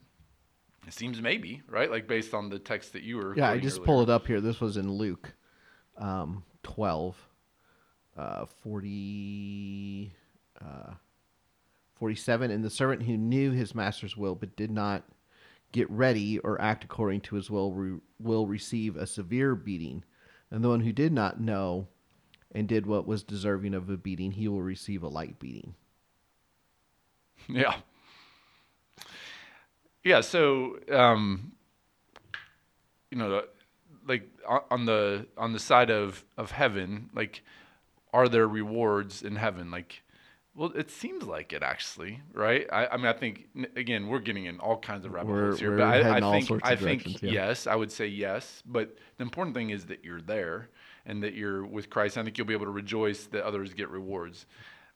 It 0.87 0.93
seems 0.93 1.21
maybe 1.21 1.61
right, 1.67 1.91
like 1.91 2.07
based 2.07 2.33
on 2.33 2.49
the 2.49 2.59
text 2.59 2.93
that 2.93 3.03
you 3.03 3.17
were. 3.17 3.35
Yeah, 3.35 3.51
I 3.51 3.59
just 3.59 3.77
earlier. 3.77 3.85
pull 3.85 4.01
it 4.03 4.09
up 4.09 4.25
here. 4.25 4.39
This 4.39 4.61
was 4.61 4.77
in 4.77 4.89
Luke 4.89 5.33
um, 5.97 6.43
12, 6.63 7.17
uh, 8.17 8.45
40, 8.45 10.13
uh, 10.61 10.93
47. 11.95 12.51
And 12.51 12.63
the 12.63 12.69
servant 12.69 13.03
who 13.03 13.17
knew 13.17 13.51
his 13.51 13.75
master's 13.75 14.15
will 14.15 14.35
but 14.35 14.55
did 14.55 14.71
not 14.71 15.03
get 15.73 15.89
ready 15.89 16.39
or 16.39 16.59
act 16.61 16.85
according 16.85 17.19
to 17.21 17.35
his 17.35 17.51
will 17.51 17.73
re- 17.73 17.99
will 18.19 18.47
receive 18.47 18.95
a 18.95 19.05
severe 19.05 19.55
beating. 19.55 20.05
And 20.49 20.63
the 20.63 20.69
one 20.69 20.79
who 20.79 20.93
did 20.93 21.11
not 21.11 21.41
know 21.41 21.87
and 22.53 22.65
did 22.65 22.85
what 22.85 23.05
was 23.05 23.23
deserving 23.23 23.73
of 23.73 23.89
a 23.89 23.97
beating, 23.97 24.31
he 24.31 24.47
will 24.47 24.61
receive 24.61 25.03
a 25.03 25.09
light 25.09 25.37
beating. 25.39 25.75
Yeah. 27.49 27.77
Yeah. 30.07 30.21
So, 30.21 30.79
um, 30.89 31.51
you 33.11 33.17
know, 33.17 33.43
like 34.07 34.23
on- 34.47 34.85
the 34.85 35.27
on 35.37 35.51
the 35.51 35.59
side 35.59 35.89
of 35.89 36.23
of 36.37 36.51
heaven, 36.51 37.09
like, 37.13 37.43
are 38.13 38.29
there 38.29 38.47
rewards 38.47 39.21
in 39.21 39.35
heaven? 39.35 39.69
Like, 39.69 40.03
well, 40.55 40.71
it 40.75 40.89
seems 40.89 41.23
like 41.23 41.51
it 41.51 41.61
actually, 41.61 42.21
right? 42.33 42.65
I, 42.71 42.87
I 42.87 42.97
mean, 42.97 43.07
I 43.07 43.13
think 43.13 43.49
again, 43.75 44.07
we're 44.07 44.19
getting 44.19 44.45
in 44.45 44.61
all 44.61 44.77
kinds 44.77 45.03
of 45.03 45.11
rabbit 45.11 45.33
holes 45.33 45.59
here, 45.59 45.77
but 45.77 45.83
I, 45.83 46.17
I 46.17 46.21
think 46.21 46.61
I 46.63 46.75
think 46.77 47.21
yeah. 47.21 47.31
yes, 47.31 47.67
I 47.67 47.75
would 47.75 47.91
say 47.91 48.07
yes. 48.07 48.63
But 48.65 48.95
the 49.17 49.23
important 49.23 49.57
thing 49.57 49.71
is 49.71 49.87
that 49.87 50.05
you're 50.05 50.21
there 50.21 50.69
and 51.05 51.21
that 51.21 51.33
you're 51.33 51.65
with 51.65 51.89
Christ. 51.89 52.17
I 52.17 52.23
think 52.23 52.37
you'll 52.37 52.47
be 52.47 52.53
able 52.53 52.65
to 52.65 52.71
rejoice 52.71 53.25
that 53.25 53.43
others 53.43 53.73
get 53.73 53.89
rewards. 53.89 54.45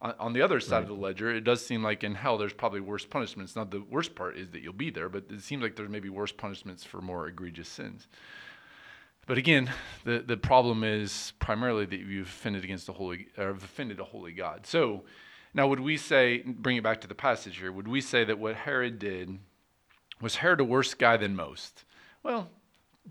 On, 0.01 0.13
on 0.19 0.33
the 0.33 0.41
other 0.41 0.59
side 0.59 0.81
of 0.81 0.87
the 0.87 0.95
ledger, 0.95 1.29
it 1.31 1.43
does 1.43 1.65
seem 1.65 1.83
like 1.83 2.03
in 2.03 2.15
hell 2.15 2.37
there's 2.37 2.53
probably 2.53 2.79
worse 2.79 3.05
punishments. 3.05 3.55
Not 3.55 3.71
the 3.71 3.81
worst 3.81 4.15
part 4.15 4.37
is 4.37 4.49
that 4.49 4.61
you'll 4.61 4.73
be 4.73 4.89
there, 4.89 5.09
but 5.09 5.25
it 5.29 5.41
seems 5.41 5.61
like 5.61 5.75
there's 5.75 5.89
maybe 5.89 6.09
worse 6.09 6.31
punishments 6.31 6.83
for 6.83 7.01
more 7.01 7.27
egregious 7.27 7.69
sins. 7.69 8.07
But 9.27 9.37
again, 9.37 9.71
the, 10.03 10.23
the 10.25 10.37
problem 10.37 10.83
is 10.83 11.33
primarily 11.39 11.85
that 11.85 11.99
you've 11.99 12.27
offended 12.27 12.63
against 12.63 12.87
the 12.87 12.93
holy, 12.93 13.27
or 13.37 13.47
have 13.47 13.63
offended 13.63 13.99
a 13.99 14.03
holy 14.03 14.31
God. 14.31 14.65
So 14.65 15.03
now, 15.53 15.67
would 15.67 15.79
we 15.79 15.97
say, 15.97 16.43
bring 16.45 16.77
it 16.77 16.83
back 16.83 17.01
to 17.01 17.07
the 17.07 17.15
passage 17.15 17.57
here, 17.57 17.71
would 17.71 17.87
we 17.87 18.01
say 18.01 18.23
that 18.23 18.39
what 18.39 18.55
Herod 18.55 18.99
did 18.99 19.37
was 20.19 20.37
Herod 20.37 20.61
a 20.61 20.63
worse 20.63 20.93
guy 20.93 21.17
than 21.17 21.35
most? 21.35 21.83
Well, 22.23 22.49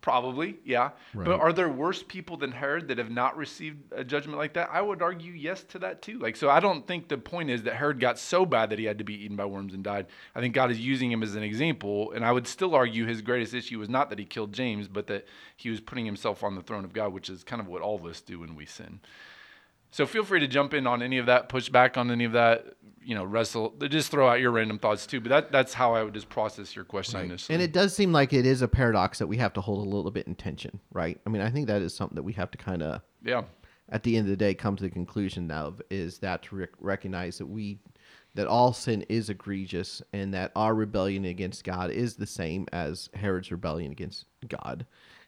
probably, 0.00 0.56
yeah. 0.64 0.90
Right. 1.14 1.26
But 1.26 1.40
are 1.40 1.52
there 1.52 1.68
worse 1.68 2.02
people 2.02 2.37
than 2.37 2.52
Herod 2.52 2.88
that 2.88 2.99
have 2.99 3.11
not 3.11 3.37
received 3.37 3.92
a 3.92 4.04
judgment 4.04 4.38
like 4.38 4.54
that? 4.54 4.70
I 4.73 4.80
would 4.80 5.02
argue 5.02 5.32
yes 5.32 5.62
to 5.64 5.78
that 5.80 6.02
too. 6.02 6.18
Like, 6.18 6.37
so 6.37 6.49
I 6.49 6.61
don't 6.61 6.87
think 6.87 7.09
the 7.09 7.18
point 7.18 7.50
is 7.50 7.62
that 7.64 7.75
Herod 7.75 8.00
got 8.00 8.18
so 8.18 8.47
bad 8.47 8.70
that 8.70 8.78
he 8.78 8.85
had 8.85 8.99
to 8.99 9.04
be 9.04 9.25
eaten 9.25 9.37
by 9.37 9.44
worms 9.44 9.75
and 9.75 9.82
died. 9.82 10.06
I 10.35 10.40
think 10.40 10.54
God 10.54 10.70
is 10.70 10.80
using 10.80 11.11
him 11.11 11.23
as 11.23 11.35
an 11.35 11.42
example, 11.42 12.12
and 12.12 12.25
I 12.25 12.32
would 12.32 12.47
still 12.47 12.75
argue 12.75 13.06
his 13.06 13.23
greatest 13.23 13.54
issue 13.54 13.78
was 13.78 13.88
not 13.88 14.11
that 14.11 14.18
he 14.18 14.25
killed 14.25 14.52
James, 14.52 14.88
but 14.88 15.06
that 15.09 15.26
he 15.56 15.70
was 15.70 15.80
putting 15.80 16.06
himself 16.06 16.42
on 16.42 16.54
the 16.54 16.62
throne 16.62 16.85
of 16.85 16.92
God, 16.92 17.12
which 17.12 17.28
is 17.28 17.44
kind 17.44 17.61
of 17.61 17.68
what 17.68 17.82
all 17.82 17.97
of 17.97 18.04
us 18.04 18.20
do 18.20 18.40
when 18.40 18.54
we 18.54 18.66
sin. 18.66 19.00
So 19.90 20.06
feel 20.06 20.25
free 20.25 20.40
to 20.40 20.49
jump 20.49 20.75
in 20.75 20.87
on 20.87 21.02
any 21.02 21.18
of 21.18 21.26
that, 21.26 21.49
push 21.49 21.68
back 21.68 21.97
on 21.97 22.11
any 22.11 22.25
of 22.25 22.32
that, 22.32 22.75
you 23.02 23.14
know, 23.14 23.25
wrestle. 23.25 23.75
Just 23.88 24.11
throw 24.11 24.28
out 24.28 24.40
your 24.40 24.52
random 24.52 24.78
thoughts 24.78 25.06
too. 25.06 25.20
But 25.20 25.30
that 25.30 25.52
that's 25.52 25.75
how 25.75 25.94
I 25.94 26.04
would 26.04 26.14
just 26.14 26.28
process 26.28 26.76
your 26.76 26.85
question 26.85 27.20
initially. 27.20 27.54
And 27.54 27.62
it 27.62 27.73
does 27.73 27.94
seem 27.94 28.12
like 28.12 28.32
it 28.32 28.47
is 28.47 28.62
a 28.62 28.68
paradox 28.68 29.18
that 29.18 29.26
we 29.26 29.37
have 29.38 29.52
to 29.54 29.61
hold 29.61 29.87
a 29.87 29.90
little 29.90 30.11
bit 30.11 30.26
in 30.26 30.35
tension, 30.35 30.80
right? 30.92 31.20
I 31.26 31.30
mean, 31.30 31.42
I 31.42 31.50
think 31.50 31.66
that 31.66 31.82
is 31.82 31.94
something 31.94 32.16
that 32.16 32.23
we 32.23 32.32
have 32.35 32.50
to 32.52 32.59
kind 32.59 32.82
of, 32.82 33.00
yeah, 33.25 33.42
at 33.88 34.04
the 34.04 34.16
end 34.16 34.26
of 34.26 34.30
the 34.30 34.37
day, 34.37 34.54
come 34.54 34.76
to 34.76 34.85
the 34.85 34.90
conclusion 34.90 35.50
of 35.50 35.82
is 35.90 36.18
that 36.18 36.44
to 36.44 36.56
rec- 36.56 36.70
recognize 36.78 37.38
that 37.38 37.47
we, 37.47 37.80
that 38.35 38.47
all 38.47 38.73
sin 38.73 39.04
is 39.09 39.28
egregious 39.28 40.00
and 40.12 40.32
that 40.32 40.52
our 40.54 40.75
rebellion 40.75 41.25
against 41.25 41.64
God 41.64 41.90
is 41.90 42.14
the 42.14 42.26
same 42.26 42.66
as 42.73 43.11
Herod's 43.14 43.50
rebellion 43.50 43.90
against 43.90 44.26
God, 44.49 44.87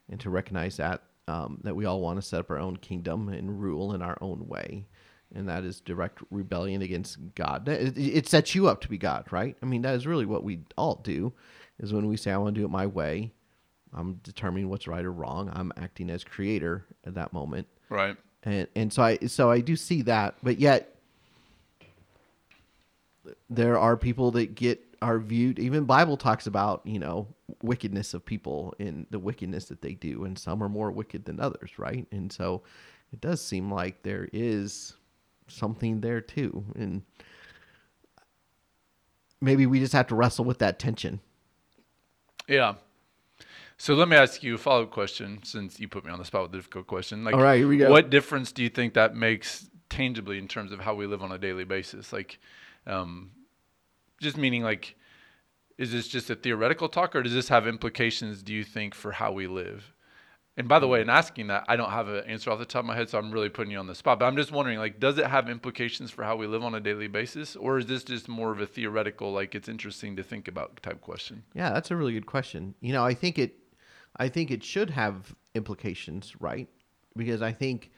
and 0.09 0.21
to 0.21 0.31
recognize 0.31 0.77
that 0.77 1.03
um, 1.29 1.61
that 1.63 1.77
we 1.77 1.85
all 1.85 2.01
want 2.01 2.21
to 2.21 2.23
set 2.23 2.41
up 2.41 2.51
our 2.51 2.59
own 2.59 2.77
kingdom 2.77 3.29
and 3.29 3.61
rule 3.61 3.93
in 3.93 4.03
our 4.03 4.19
own 4.21 4.49
way. 4.49 4.87
And 5.35 5.49
that 5.49 5.65
is 5.65 5.81
direct 5.81 6.19
rebellion 6.31 6.83
against 6.83 7.19
God. 7.35 7.67
It, 7.67 7.97
it 7.97 8.29
sets 8.29 8.55
you 8.55 8.69
up 8.69 8.83
to 8.83 8.89
be 8.89 8.99
God, 8.99 9.25
right? 9.31 9.57
I 9.63 9.67
mean, 9.67 9.83
that 9.83 9.95
is 9.95 10.07
really 10.07 10.27
what 10.27 10.45
we 10.45 10.61
all 10.77 10.97
do. 10.97 11.33
Is 11.79 11.93
when 11.93 12.07
we 12.07 12.19
say, 12.19 12.31
"I 12.31 12.37
want 12.37 12.55
to 12.55 12.61
do 12.61 12.67
it 12.67 12.71
my 12.71 12.87
way," 12.87 13.33
I'm 13.95 14.21
determining 14.23 14.69
what's 14.69 14.87
right 14.87 15.05
or 15.05 15.11
wrong. 15.11 15.51
I'm 15.55 15.73
acting 15.79 16.11
as 16.11 16.23
creator 16.23 16.85
at 17.07 17.15
that 17.15 17.33
moment, 17.33 17.67
right. 17.89 18.17
and 18.43 18.69
and 18.77 18.93
so 18.93 19.03
I 19.03 19.17
so 19.27 19.51
I 19.51 19.61
do 19.61 19.75
see 19.75 20.03
that, 20.03 20.35
but 20.43 20.59
yet 20.59 20.95
there 23.49 23.79
are 23.79 23.97
people 23.97 24.31
that 24.33 24.55
get 24.55 24.92
are 25.03 25.19
viewed. 25.19 25.59
Even 25.59 25.85
Bible 25.85 26.17
talks 26.17 26.47
about 26.47 26.81
you 26.85 26.99
know 26.99 27.27
wickedness 27.63 28.15
of 28.15 28.25
people 28.25 28.75
and 28.79 29.07
the 29.11 29.19
wickedness 29.19 29.67
that 29.67 29.83
they 29.83 29.95
do, 29.95 30.25
and 30.25 30.39
some 30.39 30.63
are 30.63 30.69
more 30.69 30.91
wicked 30.91 31.25
than 31.25 31.41
others, 31.41 31.79
right? 31.79 32.07
And 32.13 32.33
so 32.33 32.63
it 33.13 33.21
does 33.21 33.41
seem 33.41 33.71
like 33.71 34.03
there 34.03 34.29
is 34.33 34.95
something 35.49 36.01
there 36.01 36.21
too, 36.21 36.65
and 36.75 37.03
maybe 39.41 39.67
we 39.67 39.81
just 39.81 39.93
have 39.93 40.07
to 40.07 40.15
wrestle 40.15 40.45
with 40.45 40.59
that 40.61 40.79
tension. 40.79 41.21
Yeah. 42.49 42.75
So 43.77 43.95
let 43.95 44.09
me 44.09 44.17
ask 44.17 44.43
you 44.43 44.55
a 44.55 44.59
follow 44.59 44.85
up 44.85 44.93
question 44.93 45.41
since 45.43 45.81
you 45.81 45.89
put 45.89 46.05
me 46.05 46.13
on 46.13 46.19
the 46.19 46.25
spot 46.25 46.43
with 46.43 46.55
a 46.55 46.57
difficult 46.57 46.87
question. 46.87 47.25
Like, 47.25 47.35
All 47.35 47.43
right, 47.43 47.59
here 47.59 47.67
we 47.67 47.79
go. 47.79 47.91
What 47.91 48.11
difference 48.11 48.53
do 48.53 48.63
you 48.63 48.69
think 48.69 48.95
that 48.95 49.17
makes 49.17 49.69
tangibly 49.91 50.39
in 50.39 50.47
terms 50.47 50.71
of 50.71 50.79
how 50.81 50.95
we 50.95 51.07
live 51.07 51.23
on 51.23 51.33
a 51.33 51.39
daily 51.39 51.65
basis? 51.65 52.13
Like, 52.13 52.39
um, 52.87 53.33
just 54.23 54.37
meaning 54.37 54.63
like, 54.63 54.97
is 55.79 55.93
this 55.93 56.09
just 56.09 56.31
a 56.31 56.35
theoretical 56.35 56.89
talk 56.89 57.15
or 57.15 57.23
does 57.23 57.35
this 57.35 57.49
have 57.49 57.67
implications, 57.67 58.43
do 58.43 58.53
you 58.53 58.65
think, 58.65 58.95
for 58.95 59.13
how 59.13 59.33
we 59.33 59.47
live? 59.47 59.93
And 60.57 60.69
by 60.69 60.79
the 60.79 60.87
way, 60.87 61.01
in 61.01 61.09
asking 61.09 61.47
that, 61.47 61.65
I 61.67 61.77
don't 61.77 61.91
have 61.91 62.09
an 62.09 62.25
answer 62.27 62.51
off 62.51 62.59
the 62.59 62.67
top 62.67 62.81
of 62.81 62.87
my 62.87 62.95
head, 62.95 63.09
so 63.09 63.19
I'm 63.19 63.33
really 63.33 63.49
putting 63.49 63.71
you 63.71 63.79
on 63.79 63.87
the 63.87 63.95
spot. 63.95 64.19
But 64.19 64.27
I'm 64.27 64.37
just 64.37 64.53
wondering, 64.53 64.79
like, 64.79 65.01
does 65.01 65.17
it 65.17 65.27
have 65.27 65.49
implications 65.49 66.11
for 66.11 66.25
how 66.25 66.37
we 66.37 66.47
live 66.47 66.63
on 66.63 66.75
a 66.75 66.81
daily 66.81 67.09
basis, 67.09 67.57
or 67.57 67.79
is 67.79 67.87
this 67.87 68.05
just 68.05 68.29
more 68.29 68.53
of 68.53 68.61
a 68.61 68.67
theoretical, 68.67 69.33
like 69.33 69.55
it's 69.55 69.69
interesting 69.69 70.15
to 70.17 70.23
think 70.23 70.49
about 70.49 70.83
type 70.83 71.01
question? 71.01 71.43
Yeah, 71.55 71.71
that's 71.71 71.91
a 71.91 71.97
really 71.97 72.13
good 72.13 72.27
question. 72.27 72.75
You 72.81 72.93
know, 72.93 73.05
I 73.05 73.15
think 73.15 73.39
it 73.39 73.55
I 74.17 74.29
think 74.29 74.51
it 74.51 74.63
should 74.63 74.91
have 74.91 75.35
implications, 75.55 76.35
right? 76.39 76.69
Because 77.17 77.41
I 77.41 77.53
think 77.53 77.91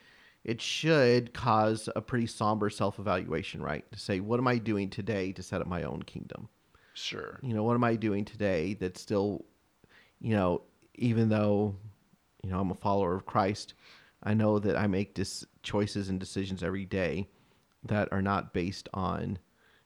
it 0.45 0.61
should 0.61 1.33
cause 1.33 1.89
a 1.97 2.01
pretty 2.03 2.27
somber 2.27 2.69
self-evaluation, 2.69 3.63
right? 3.63 3.91
To 3.93 3.99
say, 3.99 4.21
what 4.21 4.39
am 4.39 4.47
I 4.47 4.59
doing 4.59 4.91
today 4.91 5.33
to 5.33 5.43
set 5.43 5.61
up 5.61 5.67
my 5.67 5.85
own 5.85 6.03
kingdom? 6.03 6.49
Sure. 6.93 7.41
You 7.43 7.55
know, 7.55 7.63
what 7.63 7.75
am 7.75 7.85
I 7.85 7.97
doing 7.97 8.25
today 8.25 8.75
that 8.75 8.99
still, 8.99 9.45
you 10.21 10.37
know, 10.37 10.63
even 10.97 11.29
though, 11.29 11.75
you 12.43 12.51
know, 12.51 12.61
I'm 12.61 12.71
a 12.71 12.75
follower 12.75 13.15
of 13.15 13.27
Christ, 13.27 13.75
I 14.23 14.35
know 14.35 14.59
that 14.59 14.77
I 14.77 14.87
make 14.87 15.15
dis- 15.15 15.47
choices 15.63 16.09
and 16.09 16.21
decisions 16.21 16.63
every 16.63 16.85
day 16.85 17.29
that 17.85 18.13
are 18.13 18.23
not 18.23 18.53
based 18.53 18.89
on 18.95 19.39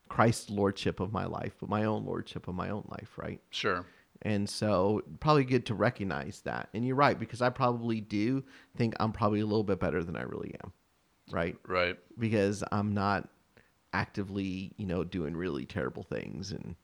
Christ's 0.09 0.51
lordship 0.51 1.01
of 1.01 1.13
my 1.13 1.25
life, 1.25 1.55
but 1.61 1.69
my 1.69 1.85
own 1.85 2.05
lordship 2.05 2.49
of 2.49 2.55
my 2.55 2.71
own 2.71 2.87
life, 2.89 3.17
right? 3.17 3.41
Sure. 3.51 3.85
And 4.23 4.49
so, 4.49 5.03
probably 5.21 5.45
good 5.45 5.67
to 5.67 5.75
recognize 5.75 6.41
that. 6.45 6.71
And 6.75 6.85
you're 6.85 6.97
right, 6.97 7.19
because 7.19 7.41
I 7.41 7.51
probably 7.51 8.01
do 8.01 8.43
think 8.77 8.95
I'm 8.99 9.13
probably 9.13 9.41
a 9.41 9.47
little 9.47 9.65
bit 9.65 9.79
better 9.79 10.03
than 10.03 10.17
I 10.17 10.23
really 10.23 10.55
am. 10.63 10.73
Right. 11.31 11.57
Right. 11.67 11.97
Because 12.19 12.65
I'm 12.73 12.95
not 12.95 13.29
actively, 13.93 14.73
you 14.77 14.87
know, 14.87 15.05
doing 15.05 15.37
really 15.37 15.67
terrible 15.67 16.03
things. 16.03 16.53
And, 16.53 16.75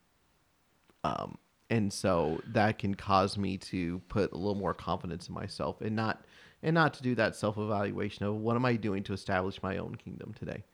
um, 1.03 1.39
and 1.71 1.93
so 1.93 2.41
that 2.53 2.79
can 2.79 2.95
cause 2.95 3.37
me 3.37 3.59
to 3.59 3.99
put 4.09 4.33
a 4.33 4.37
little 4.37 4.55
more 4.55 4.75
confidence 4.75 5.29
in 5.29 5.35
myself 5.35 5.81
and 5.81 5.97
not, 5.97 6.25
and 6.63 6.75
not 6.75 6.95
to 6.95 7.03
do 7.03 7.15
that 7.17 7.35
self 7.35 7.59
evaluation 7.59 8.27
of 8.27 8.37
what 8.37 8.57
am 8.57 8.65
I 8.65 8.77
doing 8.77 9.03
to 9.05 9.13
establish 9.13 9.63
my 9.63 9.79
own 9.79 9.97
kingdom 9.97 10.35
today? 10.39 10.65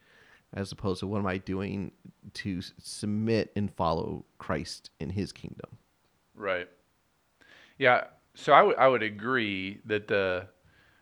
As 0.52 0.72
opposed 0.72 1.00
to 1.00 1.06
what 1.06 1.18
am 1.18 1.26
I 1.26 1.38
doing 1.38 1.92
to 2.34 2.60
submit 2.78 3.52
and 3.56 3.72
follow 3.72 4.24
Christ 4.38 4.90
in 4.98 5.10
his 5.10 5.32
kingdom? 5.32 5.78
Right. 6.40 6.68
Yeah. 7.78 8.04
So 8.34 8.52
I 8.52 8.62
would 8.62 8.76
I 8.76 8.88
would 8.88 9.02
agree 9.02 9.80
that 9.84 10.08
the 10.08 10.46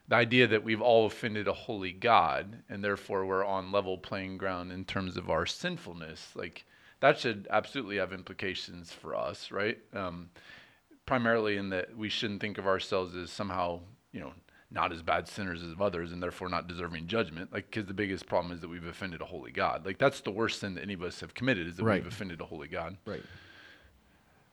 the 0.09 0.17
idea 0.17 0.47
that 0.47 0.65
we've 0.65 0.81
all 0.81 1.07
offended 1.07 1.47
a 1.47 1.53
holy 1.53 1.93
God 1.93 2.63
and 2.69 2.83
therefore 2.83 3.27
we're 3.27 3.45
on 3.45 3.71
level 3.71 3.99
playing 3.99 4.39
ground 4.39 4.73
in 4.73 4.85
terms 4.85 5.17
of 5.17 5.29
our 5.31 5.45
sinfulness, 5.47 6.33
like 6.35 6.65
that 7.01 7.19
should 7.19 7.47
absolutely 7.51 7.97
have 7.97 8.13
implications 8.13 8.91
for 8.91 9.15
us, 9.15 9.51
right? 9.51 9.79
Um, 9.93 10.31
primarily 11.07 11.57
in 11.57 11.69
that 11.71 11.97
we 11.97 12.09
shouldn't 12.09 12.41
think 12.41 12.59
of 12.59 12.67
ourselves 12.67 13.15
as 13.15 13.31
somehow, 13.31 13.81
you 14.13 14.21
know, 14.21 14.33
not 14.71 14.93
as 14.93 15.03
bad 15.03 15.29
sinners 15.29 15.63
as 15.63 15.75
others 15.81 16.13
and 16.13 16.23
therefore 16.23 16.49
not 16.49 16.67
deserving 16.69 17.07
judgment. 17.07 17.53
Like, 17.53 17.67
because 17.71 17.87
the 17.87 17.95
biggest 17.95 18.27
problem 18.27 18.53
is 18.53 18.61
that 18.61 18.69
we've 18.69 18.85
offended 18.85 19.21
a 19.23 19.25
holy 19.25 19.51
God. 19.53 19.87
Like, 19.87 19.99
that's 19.99 20.21
the 20.21 20.31
worst 20.31 20.61
sin 20.61 20.75
that 20.75 20.83
any 20.83 20.95
of 20.95 21.03
us 21.03 21.21
have 21.21 21.35
committed 21.35 21.67
is 21.67 21.77
that 21.77 21.85
Right. 21.85 22.03
we've 22.03 22.13
offended 22.13 22.41
a 22.41 22.45
holy 22.45 22.69
God. 22.69 22.97
Right. 23.07 23.23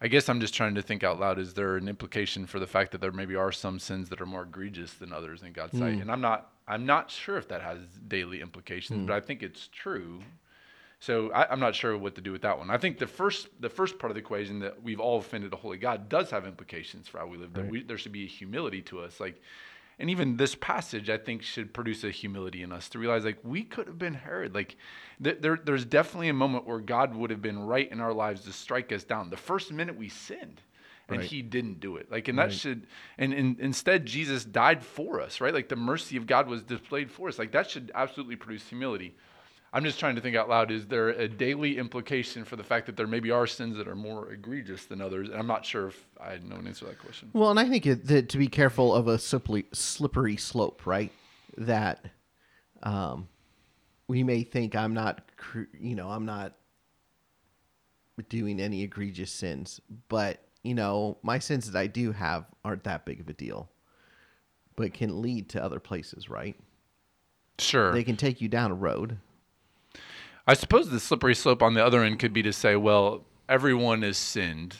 I 0.05 0.07
guess 0.07 0.29
I'm 0.29 0.39
just 0.39 0.53
trying 0.53 0.75
to 0.75 0.83
think 0.83 1.03
out 1.03 1.19
loud. 1.19 1.39
Is 1.39 1.55
there 1.55 1.77
an 1.77 1.89
implication 1.89 2.45
for 2.45 2.59
the 2.59 2.67
fact 2.67 2.91
that 2.91 3.01
there 3.01 3.11
maybe 3.11 3.35
are 3.35 3.51
some 3.51 3.79
sins 3.79 4.07
that 4.09 4.21
are 4.21 4.27
more 4.27 4.43
egregious 4.43 4.93
than 4.93 5.11
others 5.11 5.41
in 5.41 5.51
God's 5.51 5.79
sight? 5.79 5.95
Mm. 5.95 6.01
And 6.03 6.11
I'm 6.11 6.21
not 6.21 6.51
I'm 6.67 6.85
not 6.85 7.09
sure 7.09 7.37
if 7.39 7.47
that 7.47 7.63
has 7.63 7.79
daily 8.07 8.39
implications, 8.39 8.99
mm. 8.99 9.07
but 9.07 9.15
I 9.15 9.19
think 9.19 9.41
it's 9.41 9.67
true. 9.69 10.19
So 10.99 11.31
I, 11.31 11.51
I'm 11.51 11.59
not 11.59 11.73
sure 11.73 11.97
what 11.97 12.13
to 12.15 12.21
do 12.21 12.31
with 12.31 12.43
that 12.43 12.55
one. 12.55 12.69
I 12.69 12.77
think 12.77 12.99
the 12.99 13.07
first 13.07 13.47
the 13.59 13.69
first 13.69 13.97
part 13.97 14.11
of 14.11 14.13
the 14.13 14.21
equation 14.21 14.59
that 14.59 14.83
we've 14.83 14.99
all 14.99 15.17
offended 15.17 15.51
a 15.53 15.55
holy 15.55 15.77
God 15.77 16.07
does 16.07 16.29
have 16.29 16.45
implications 16.45 17.07
for 17.07 17.17
how 17.17 17.25
we 17.25 17.37
live. 17.37 17.53
That 17.53 17.67
we, 17.67 17.81
there 17.81 17.97
should 17.97 18.11
be 18.11 18.25
a 18.25 18.27
humility 18.27 18.83
to 18.83 18.99
us, 18.99 19.19
like. 19.19 19.41
And 19.97 20.09
even 20.09 20.37
this 20.37 20.55
passage, 20.55 21.09
I 21.09 21.17
think, 21.17 21.41
should 21.41 21.73
produce 21.73 22.03
a 22.03 22.11
humility 22.11 22.63
in 22.63 22.71
us 22.71 22.89
to 22.89 22.99
realize, 22.99 23.23
like, 23.23 23.39
we 23.43 23.63
could 23.63 23.87
have 23.87 23.97
been 23.97 24.13
Herod. 24.13 24.53
Like, 24.53 24.75
th- 25.23 25.37
there, 25.39 25.57
there's 25.63 25.85
definitely 25.85 26.29
a 26.29 26.33
moment 26.33 26.67
where 26.67 26.79
God 26.79 27.15
would 27.15 27.29
have 27.29 27.41
been 27.41 27.59
right 27.59 27.89
in 27.89 28.01
our 28.01 28.13
lives 28.13 28.41
to 28.41 28.51
strike 28.51 28.91
us 28.91 29.03
down. 29.03 29.29
The 29.29 29.37
first 29.37 29.71
minute 29.71 29.95
we 29.95 30.09
sinned, 30.09 30.61
and 31.07 31.19
Right. 31.19 31.27
He 31.27 31.41
didn't 31.43 31.79
do 31.79 31.97
it. 31.97 32.11
Like, 32.11 32.27
and 32.27 32.37
that 32.39 32.45
Right. 32.45 32.53
should, 32.53 32.87
and, 33.17 33.31
and 33.31 33.59
instead, 33.59 34.05
Jesus 34.05 34.43
died 34.43 34.83
for 34.83 35.21
us, 35.21 35.39
right? 35.39 35.53
Like, 35.53 35.69
the 35.69 35.75
mercy 35.75 36.17
of 36.17 36.25
God 36.25 36.47
was 36.47 36.63
displayed 36.63 37.11
for 37.11 37.27
us. 37.27 37.37
Like, 37.37 37.51
that 37.51 37.69
should 37.69 37.91
absolutely 37.93 38.35
produce 38.35 38.67
humility. 38.67 39.15
I'm 39.75 39.83
just 39.83 39.99
trying 39.99 40.15
to 40.15 40.21
think 40.21 40.37
out 40.37 40.47
loud. 40.47 40.71
Is 40.71 40.87
there 40.87 41.09
a 41.09 41.27
daily 41.27 41.77
implication 41.77 42.45
for 42.45 42.55
the 42.55 42.63
fact 42.63 42.85
that 42.85 42.95
there 42.95 43.07
maybe 43.07 43.29
are 43.29 43.45
sins 43.45 43.75
that 43.75 43.89
are 43.89 43.95
more 43.95 44.31
egregious 44.31 44.85
than 44.85 45.01
others? 45.01 45.27
And 45.27 45.37
I'm 45.37 45.47
not 45.47 45.65
sure 45.65 45.89
if 45.89 46.07
I 46.17 46.37
know 46.37 46.55
an 46.55 46.65
answer 46.65 46.85
to 46.85 46.91
that 46.91 46.99
question. 46.99 47.29
Well, 47.33 47.51
and 47.51 47.59
I 47.59 47.67
think 47.67 47.85
it, 47.85 48.07
that 48.07 48.29
to 48.29 48.37
be 48.37 48.47
careful 48.47 48.95
of 48.95 49.09
a 49.09 49.19
simply 49.19 49.65
slippery 49.73 50.37
slope, 50.37 50.85
right? 50.85 51.11
That 51.57 52.05
um, 52.83 53.27
we 54.07 54.23
may 54.23 54.43
think 54.43 54.77
I'm 54.77 54.93
not, 54.93 55.21
you 55.77 55.95
know, 55.95 56.09
I'm 56.09 56.25
not 56.25 56.53
doing 58.29 58.61
any 58.61 58.81
egregious 58.81 59.31
sins, 59.31 59.81
but 60.07 60.39
you 60.63 60.73
know, 60.73 61.17
my 61.21 61.37
sins 61.37 61.69
that 61.69 61.77
I 61.77 61.87
do 61.87 62.13
have 62.13 62.45
aren't 62.63 62.85
that 62.85 63.05
big 63.05 63.19
of 63.19 63.27
a 63.27 63.33
deal, 63.33 63.67
but 64.77 64.93
can 64.93 65.21
lead 65.21 65.49
to 65.49 65.61
other 65.61 65.81
places, 65.81 66.29
right? 66.29 66.55
Sure. 67.59 67.91
They 67.91 68.05
can 68.05 68.15
take 68.15 68.39
you 68.39 68.47
down 68.47 68.71
a 68.71 68.75
road. 68.75 69.17
I 70.47 70.53
suppose 70.53 70.89
the 70.89 70.99
slippery 70.99 71.35
slope 71.35 71.63
on 71.63 71.73
the 71.73 71.85
other 71.85 72.03
end 72.03 72.19
could 72.19 72.33
be 72.33 72.43
to 72.43 72.53
say, 72.53 72.75
well, 72.75 73.25
everyone 73.49 74.01
has 74.03 74.17
sinned. 74.17 74.75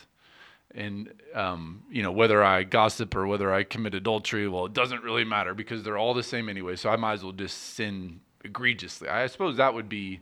And, 0.74 1.14
um, 1.34 1.84
you 1.90 2.04
know, 2.04 2.12
whether 2.12 2.44
I 2.44 2.64
gossip 2.64 3.16
or 3.16 3.26
whether 3.28 3.54
I 3.54 3.64
commit 3.64 3.96
adultery, 3.96 4.48
well, 4.48 4.66
it 4.66 4.74
doesn't 4.74 5.04
really 5.04 5.24
matter 5.24 5.54
because 5.54 5.84
they're 5.84 5.98
all 5.98 6.14
the 6.14 6.22
same 6.24 6.50
anyway. 6.50 6.76
So 6.76 6.90
I 6.90 6.98
might 6.98 7.14
as 7.14 7.24
well 7.24 7.32
just 7.32 7.58
sin 7.76 8.20
egregiously. 8.44 9.08
I 9.08 9.28
suppose 9.28 9.58
that 9.58 9.74
would 9.74 9.90
be 9.90 10.20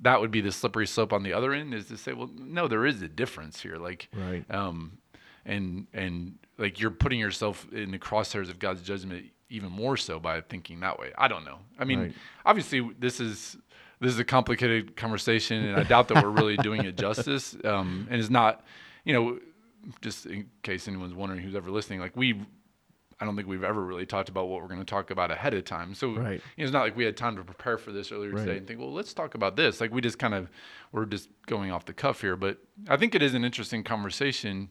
that 0.00 0.20
would 0.20 0.32
be 0.32 0.40
the 0.40 0.50
slippery 0.50 0.86
slope 0.86 1.12
on 1.12 1.22
the 1.22 1.32
other 1.32 1.52
end 1.52 1.72
is 1.74 1.86
to 1.86 1.96
say, 1.96 2.12
well, 2.12 2.28
no, 2.36 2.66
there 2.66 2.84
is 2.86 3.02
a 3.02 3.08
difference 3.08 3.60
here. 3.60 3.76
Like, 3.76 4.08
Right. 4.16 4.44
um, 4.50 4.98
and 5.44 5.86
and 5.92 6.38
like 6.58 6.80
you're 6.80 6.90
putting 6.90 7.20
yourself 7.20 7.66
in 7.72 7.90
the 7.92 7.98
crosshairs 7.98 8.48
of 8.50 8.58
God's 8.58 8.82
judgment 8.82 9.26
even 9.50 9.70
more 9.70 9.96
so 9.98 10.18
by 10.18 10.40
thinking 10.40 10.80
that 10.80 10.98
way. 10.98 11.12
I 11.18 11.28
don't 11.28 11.44
know. 11.44 11.58
I 11.78 11.84
mean, 11.84 12.00
Right. 12.00 12.14
obviously 12.46 12.80
this 12.98 13.20
is 13.20 13.58
this 14.02 14.12
is 14.12 14.18
a 14.18 14.24
complicated 14.24 14.96
conversation, 14.96 15.64
and 15.64 15.76
I 15.76 15.84
doubt 15.84 16.08
that 16.08 16.22
we're 16.22 16.30
really 16.30 16.56
doing 16.56 16.84
it 16.84 16.96
justice. 16.96 17.56
Um, 17.64 18.06
and 18.10 18.20
it's 18.20 18.30
not, 18.30 18.64
you 19.04 19.12
know, 19.14 19.38
just 20.00 20.26
in 20.26 20.50
case 20.62 20.88
anyone's 20.88 21.14
wondering 21.14 21.40
who's 21.40 21.54
ever 21.54 21.70
listening, 21.70 22.00
like 22.00 22.16
we. 22.16 22.40
I 23.20 23.24
don't 23.24 23.36
think 23.36 23.46
we've 23.46 23.62
ever 23.62 23.80
really 23.80 24.04
talked 24.04 24.28
about 24.30 24.48
what 24.48 24.60
we're 24.60 24.66
going 24.66 24.80
to 24.80 24.84
talk 24.84 25.12
about 25.12 25.30
ahead 25.30 25.54
of 25.54 25.64
time. 25.64 25.94
So 25.94 26.08
Right. 26.16 26.40
you 26.56 26.64
know, 26.64 26.64
it's 26.64 26.72
not 26.72 26.82
like 26.82 26.96
we 26.96 27.04
had 27.04 27.16
time 27.16 27.36
to 27.36 27.44
prepare 27.44 27.78
for 27.78 27.92
this 27.92 28.10
earlier 28.10 28.32
today 28.32 28.44
Right. 28.50 28.56
and 28.58 28.66
think, 28.66 28.80
well, 28.80 28.92
let's 28.92 29.14
talk 29.14 29.36
about 29.36 29.54
this. 29.54 29.80
Like 29.80 29.92
we 29.92 30.00
just 30.00 30.18
kind 30.18 30.34
of 30.34 30.50
we're 30.90 31.04
just 31.04 31.28
going 31.46 31.70
off 31.70 31.84
the 31.84 31.92
cuff 31.92 32.20
here, 32.20 32.34
but 32.34 32.58
I 32.88 32.96
think 32.96 33.14
it 33.14 33.22
is 33.22 33.34
an 33.34 33.44
interesting 33.44 33.84
conversation. 33.84 34.70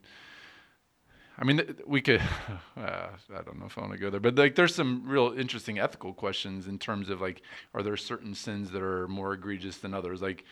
I 1.37 1.43
mean, 1.43 1.75
we 1.85 2.01
could. 2.01 2.21
Uh, 2.77 3.09
I 3.37 3.41
don't 3.43 3.59
know 3.59 3.67
if 3.67 3.77
I 3.77 3.81
want 3.81 3.93
to 3.93 3.99
go 3.99 4.09
there, 4.09 4.19
but 4.19 4.35
like, 4.35 4.55
there's 4.55 4.73
some 4.73 5.03
real 5.05 5.35
interesting 5.37 5.77
ethical 5.77 6.13
questions 6.13 6.67
in 6.67 6.79
terms 6.79 7.09
of 7.11 7.21
like, 7.21 7.43
are 7.75 7.83
there 7.83 7.95
certain 7.95 8.33
sins 8.33 8.71
that 8.71 8.81
are 8.81 9.07
more 9.07 9.33
egregious 9.33 9.77
than 9.77 9.93
others? 9.93 10.19
Like, 10.21 10.45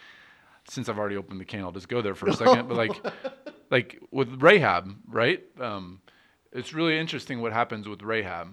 since 0.69 0.89
I've 0.89 0.99
already 0.99 1.15
opened 1.17 1.39
the 1.39 1.45
can, 1.45 1.61
I'll 1.61 1.71
just 1.71 1.89
go 1.89 2.01
there 2.03 2.13
for 2.13 2.27
a 2.29 2.33
second. 2.33 2.67
but 2.67 2.77
like, 2.77 3.03
like 3.71 3.99
with 4.11 4.41
Rahab, 4.43 4.95
right? 5.07 5.43
Um, 5.59 6.01
it's 6.51 6.71
really 6.73 6.99
interesting 6.99 7.41
what 7.41 7.51
happens 7.51 7.87
with 7.87 8.03
Rahab. 8.03 8.49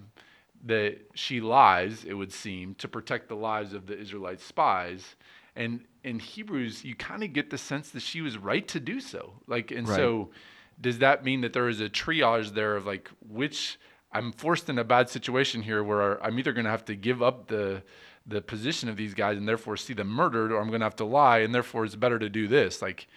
That 0.65 0.97
she 1.13 1.39
lies, 1.39 2.03
it 2.03 2.13
would 2.15 2.33
seem, 2.33 2.73
to 2.75 2.87
protect 2.87 3.27
the 3.27 3.35
lives 3.35 3.73
of 3.73 3.85
the 3.85 3.95
Israelite 3.97 4.41
spies. 4.41 5.15
And 5.55 5.81
in 6.03 6.17
Hebrews, 6.17 6.83
you 6.83 6.95
kind 6.95 7.23
of 7.23 7.31
get 7.31 7.51
the 7.51 7.59
sense 7.59 7.91
that 7.91 8.01
she 8.01 8.21
was 8.21 8.39
right 8.39 8.67
to 8.69 8.79
do 8.79 8.99
so. 8.99 9.33
Like, 9.45 9.69
and 9.69 9.87
Right. 9.87 9.95
so 9.97 10.31
does 10.79 10.99
that 10.99 11.23
mean 11.23 11.41
that 11.41 11.53
there 11.53 11.67
is 11.67 11.81
a 11.81 11.89
triage 11.89 12.53
there 12.53 12.75
of 12.75 12.85
like 12.85 13.09
which 13.27 13.79
I'm 14.11 14.31
forced 14.31 14.69
in 14.69 14.77
a 14.77 14.83
bad 14.83 15.09
situation 15.09 15.61
here 15.61 15.83
where 15.83 16.23
I'm 16.23 16.37
either 16.39 16.53
going 16.53 16.65
to 16.65 16.71
have 16.71 16.85
to 16.85 16.95
give 16.95 17.21
up 17.21 17.47
the 17.47 17.83
the 18.25 18.41
position 18.41 18.89
of 18.89 18.97
these 18.97 19.13
guys 19.13 19.37
and 19.37 19.47
therefore 19.47 19.77
see 19.77 19.93
them 19.93 20.09
murdered, 20.09 20.51
or 20.51 20.59
I'm 20.59 20.67
going 20.67 20.81
to 20.81 20.85
have 20.85 20.97
to 20.97 21.05
lie 21.05 21.39
and 21.39 21.55
therefore 21.55 21.85
it's 21.85 21.95
better 21.95 22.19
to 22.19 22.29
do 22.29 22.47
this. 22.47 22.81
Like, 22.81 23.07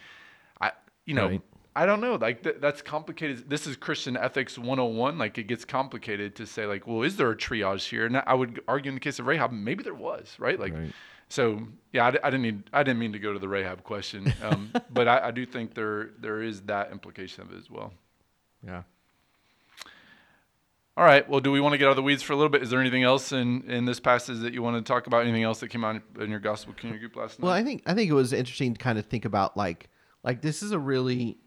I 0.60 0.72
you 1.04 1.14
know. 1.14 1.28
Right. 1.28 1.42
I 1.76 1.86
don't 1.86 2.00
know. 2.00 2.16
Like 2.16 2.42
th- 2.42 2.56
that's 2.60 2.82
complicated. 2.82 3.48
This 3.48 3.64
is 3.64 3.76
Christian 3.76 4.16
ethics 4.16 4.58
101. 4.58 5.18
Like 5.18 5.38
it 5.38 5.44
gets 5.44 5.64
complicated 5.64 6.34
to 6.34 6.44
say 6.44 6.66
like, 6.66 6.84
well, 6.86 7.02
is 7.02 7.16
there 7.16 7.30
a 7.30 7.36
triage 7.36 7.88
here? 7.88 8.06
And 8.06 8.20
I 8.26 8.34
would 8.34 8.60
argue 8.66 8.88
in 8.88 8.94
the 8.96 9.00
case 9.00 9.20
of 9.20 9.26
Rahab, 9.26 9.52
maybe 9.52 9.84
there 9.84 9.94
was, 9.94 10.34
right? 10.40 10.58
Like, 10.58 10.74
Right. 10.74 10.92
So 11.30 11.60
yeah, 11.92 12.04
I, 12.04 12.08
I 12.08 12.30
didn't 12.30 12.42
mean 12.42 12.64
I 12.72 12.82
didn't 12.82 12.98
mean 12.98 13.12
to 13.12 13.18
go 13.18 13.32
to 13.32 13.38
the 13.38 13.48
Rahab 13.48 13.82
question, 13.84 14.32
um, 14.42 14.72
but 14.90 15.08
I, 15.08 15.28
I 15.28 15.30
do 15.30 15.46
think 15.46 15.74
there 15.74 16.10
there 16.18 16.42
is 16.42 16.60
that 16.62 16.92
implication 16.92 17.42
of 17.42 17.52
it 17.52 17.58
as 17.58 17.70
well. 17.70 17.92
Yeah. 18.66 18.82
All 20.96 21.04
right. 21.04 21.26
Well, 21.26 21.40
do 21.40 21.50
we 21.50 21.60
want 21.60 21.72
to 21.72 21.78
get 21.78 21.86
out 21.86 21.92
of 21.92 21.96
the 21.96 22.02
weeds 22.02 22.22
for 22.22 22.34
a 22.34 22.36
little 22.36 22.50
bit? 22.50 22.62
Is 22.62 22.68
there 22.68 22.80
anything 22.80 23.04
else 23.04 23.32
in, 23.32 23.62
in 23.70 23.86
this 23.86 23.98
passage 23.98 24.40
that 24.40 24.52
you 24.52 24.60
want 24.60 24.84
to 24.84 24.92
talk 24.92 25.06
about? 25.06 25.22
Anything 25.22 25.44
else 25.44 25.60
that 25.60 25.68
came 25.68 25.82
out 25.82 26.02
in 26.20 26.30
your 26.30 26.40
gospel 26.40 26.74
community 26.74 27.00
group 27.00 27.16
last 27.16 27.38
night? 27.38 27.46
Well. 27.46 27.54
I 27.54 27.62
think 27.62 27.82
I 27.86 27.94
think 27.94 28.10
it 28.10 28.14
was 28.14 28.32
interesting 28.32 28.74
to 28.74 28.78
kind 28.78 28.98
of 28.98 29.06
think 29.06 29.24
about 29.24 29.56
like 29.56 29.88
like 30.22 30.42
this 30.42 30.62
is 30.62 30.72
a 30.72 30.78
really 30.78 31.38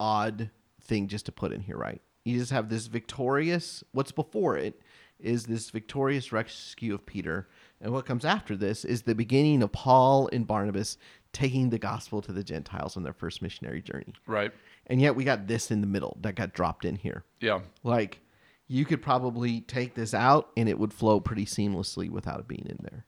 odd 0.00 0.50
thing 0.82 1.08
just 1.08 1.26
to 1.26 1.32
put 1.32 1.52
in 1.52 1.60
here, 1.60 1.76
right? 1.76 2.00
You 2.24 2.38
just 2.38 2.52
have 2.52 2.68
this 2.68 2.86
victorious. 2.86 3.82
What's 3.92 4.12
before 4.12 4.56
it 4.56 4.80
is 5.18 5.46
this 5.46 5.70
victorious 5.70 6.32
rescue 6.32 6.94
of 6.94 7.04
Peter, 7.04 7.48
and 7.80 7.92
what 7.92 8.06
comes 8.06 8.24
after 8.24 8.56
this 8.56 8.84
is 8.84 9.02
the 9.02 9.14
beginning 9.14 9.62
of 9.62 9.72
Paul 9.72 10.28
and 10.32 10.46
Barnabas 10.46 10.98
taking 11.32 11.70
the 11.70 11.78
gospel 11.78 12.20
to 12.22 12.32
the 12.32 12.42
Gentiles 12.42 12.96
on 12.96 13.02
their 13.02 13.12
first 13.12 13.42
missionary 13.42 13.82
journey. 13.82 14.14
right. 14.26 14.52
And 14.90 15.02
yet 15.02 15.14
we 15.14 15.24
got 15.24 15.46
this 15.46 15.70
in 15.70 15.82
the 15.82 15.86
middle 15.86 16.16
that 16.22 16.34
got 16.34 16.54
dropped 16.54 16.86
in 16.86 16.96
here. 16.96 17.22
Yeah. 17.40 17.60
Like 17.82 18.20
you 18.68 18.86
could 18.86 19.02
probably 19.02 19.60
take 19.60 19.94
this 19.94 20.14
out 20.14 20.48
and 20.56 20.66
it 20.66 20.78
would 20.78 20.94
flow 20.94 21.20
pretty 21.20 21.44
seamlessly 21.44 22.08
without 22.10 22.40
it 22.40 22.48
being 22.48 22.66
in 22.68 22.78
there. 22.80 23.04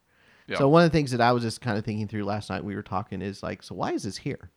Yeah. 0.47 0.57
So 0.57 0.69
one 0.69 0.83
of 0.83 0.91
the 0.91 0.95
things 0.97 1.11
that 1.11 1.21
I 1.21 1.31
was 1.31 1.41
just 1.41 1.59
kind 1.59 1.77
of 1.77 1.85
thinking 1.85 2.07
through 2.07 2.23
last 2.23 2.49
night 2.49 2.63
we 2.63 2.75
were 2.75 2.83
talking 2.83 3.21
is 3.21 3.41
like, 3.41 3.63
so 3.63 3.73
why 3.73 3.93
is 3.93 4.03
this 4.03 4.17
here? 4.17 4.51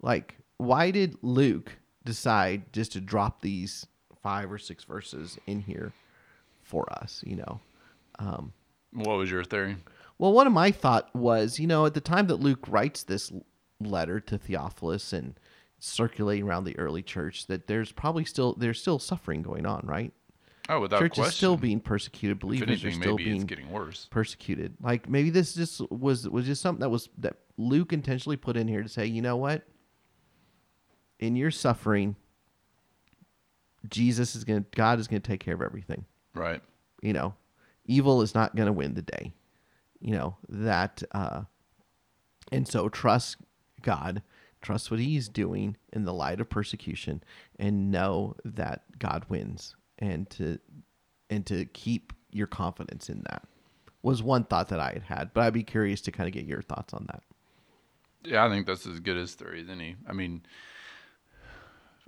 Like, 0.00 0.36
why 0.56 0.90
did 0.90 1.16
Luke 1.22 1.78
decide 2.04 2.72
just 2.72 2.92
to 2.92 3.00
drop 3.00 3.42
these 3.42 3.86
five 4.22 4.50
or 4.50 4.58
six 4.58 4.84
verses 4.84 5.38
in 5.46 5.60
here 5.60 5.92
for 6.62 6.92
us? 6.92 7.22
You 7.26 7.36
know, 7.36 7.60
um, 8.18 8.52
What 8.94 9.16
was 9.18 9.30
your 9.30 9.44
theory? 9.44 9.76
well, 10.18 10.32
one 10.32 10.46
of 10.46 10.52
my 10.52 10.70
thought 10.70 11.14
was, 11.14 11.58
you 11.58 11.66
know, 11.66 11.86
at 11.86 11.94
the 11.94 12.00
time 12.00 12.28
that 12.28 12.36
Luke 12.36 12.66
writes 12.68 13.02
this 13.02 13.32
letter 13.80 14.20
to 14.20 14.38
Theophilus 14.38 15.12
and 15.12 15.38
circulating 15.78 16.46
around 16.48 16.64
the 16.64 16.78
early 16.78 17.02
church 17.02 17.46
that 17.48 17.66
there's 17.66 17.92
probably 17.92 18.24
still 18.24 18.54
there's 18.54 18.80
still 18.80 18.98
suffering 18.98 19.42
going 19.42 19.66
on, 19.66 19.82
right? 19.84 20.12
Oh, 20.68 20.80
without 20.80 21.00
church 21.00 21.14
question. 21.14 21.28
is 21.28 21.34
still 21.34 21.56
being 21.58 21.80
persecuted. 21.80 22.38
Believers 22.38 22.68
anything, 22.68 22.88
are 22.88 23.02
still 23.02 23.16
maybe 23.16 23.30
it's 23.30 23.34
being 23.34 23.46
getting 23.46 23.70
worse. 23.70 24.06
persecuted. 24.10 24.76
Like 24.80 25.08
maybe 25.08 25.30
this 25.30 25.54
just 25.54 25.80
was 25.90 26.28
was 26.28 26.46
just 26.46 26.62
something 26.62 26.80
that 26.80 26.88
was 26.88 27.10
that 27.18 27.36
Luke 27.58 27.92
intentionally 27.92 28.36
put 28.36 28.56
in 28.56 28.66
here 28.68 28.82
to 28.82 28.88
say, 28.88 29.04
you 29.06 29.20
know 29.20 29.36
what? 29.36 29.66
In 31.18 31.36
your 31.36 31.50
suffering, 31.50 32.16
Jesus 33.88 34.34
is 34.34 34.44
gonna 34.44 34.64
God 34.74 34.98
is 34.98 35.06
gonna 35.06 35.20
take 35.20 35.40
care 35.40 35.54
of 35.54 35.60
everything. 35.62 36.06
Right. 36.34 36.62
You 37.02 37.12
know, 37.12 37.34
evil 37.84 38.22
is 38.22 38.34
not 38.34 38.56
gonna 38.56 38.72
win 38.72 38.94
the 38.94 39.02
day. 39.02 39.32
You 40.00 40.12
know 40.12 40.36
that, 40.48 41.02
uh, 41.12 41.42
and 42.52 42.68
so 42.68 42.88
trust 42.88 43.38
God, 43.82 44.22
trust 44.60 44.90
what 44.90 45.00
He's 45.00 45.28
doing 45.28 45.76
in 45.92 46.04
the 46.04 46.12
light 46.12 46.40
of 46.40 46.50
persecution, 46.50 47.22
and 47.58 47.90
know 47.90 48.36
that 48.44 48.84
God 48.98 49.24
wins, 49.28 49.76
and 49.98 50.28
to 50.30 50.58
and 51.30 51.46
to 51.46 51.64
keep 51.66 52.12
your 52.30 52.46
confidence 52.46 53.08
in 53.08 53.22
that 53.30 53.46
was 54.02 54.22
one 54.22 54.44
thought 54.44 54.68
that 54.68 54.80
I 54.80 54.90
had 54.92 55.02
had. 55.04 55.34
But 55.34 55.44
I'd 55.44 55.54
be 55.54 55.62
curious 55.62 56.00
to 56.02 56.12
kind 56.12 56.28
of 56.28 56.34
get 56.34 56.44
your 56.44 56.60
thoughts 56.60 56.92
on 56.92 57.06
that. 57.06 57.22
Yeah, 58.22 58.44
I 58.44 58.50
think 58.50 58.66
that's 58.66 58.86
as 58.86 59.00
good 59.00 59.16
as 59.16 59.34
theory 59.34 59.62
as 59.62 59.68
any. 59.70 59.96
I 60.08 60.12
mean, 60.12 60.42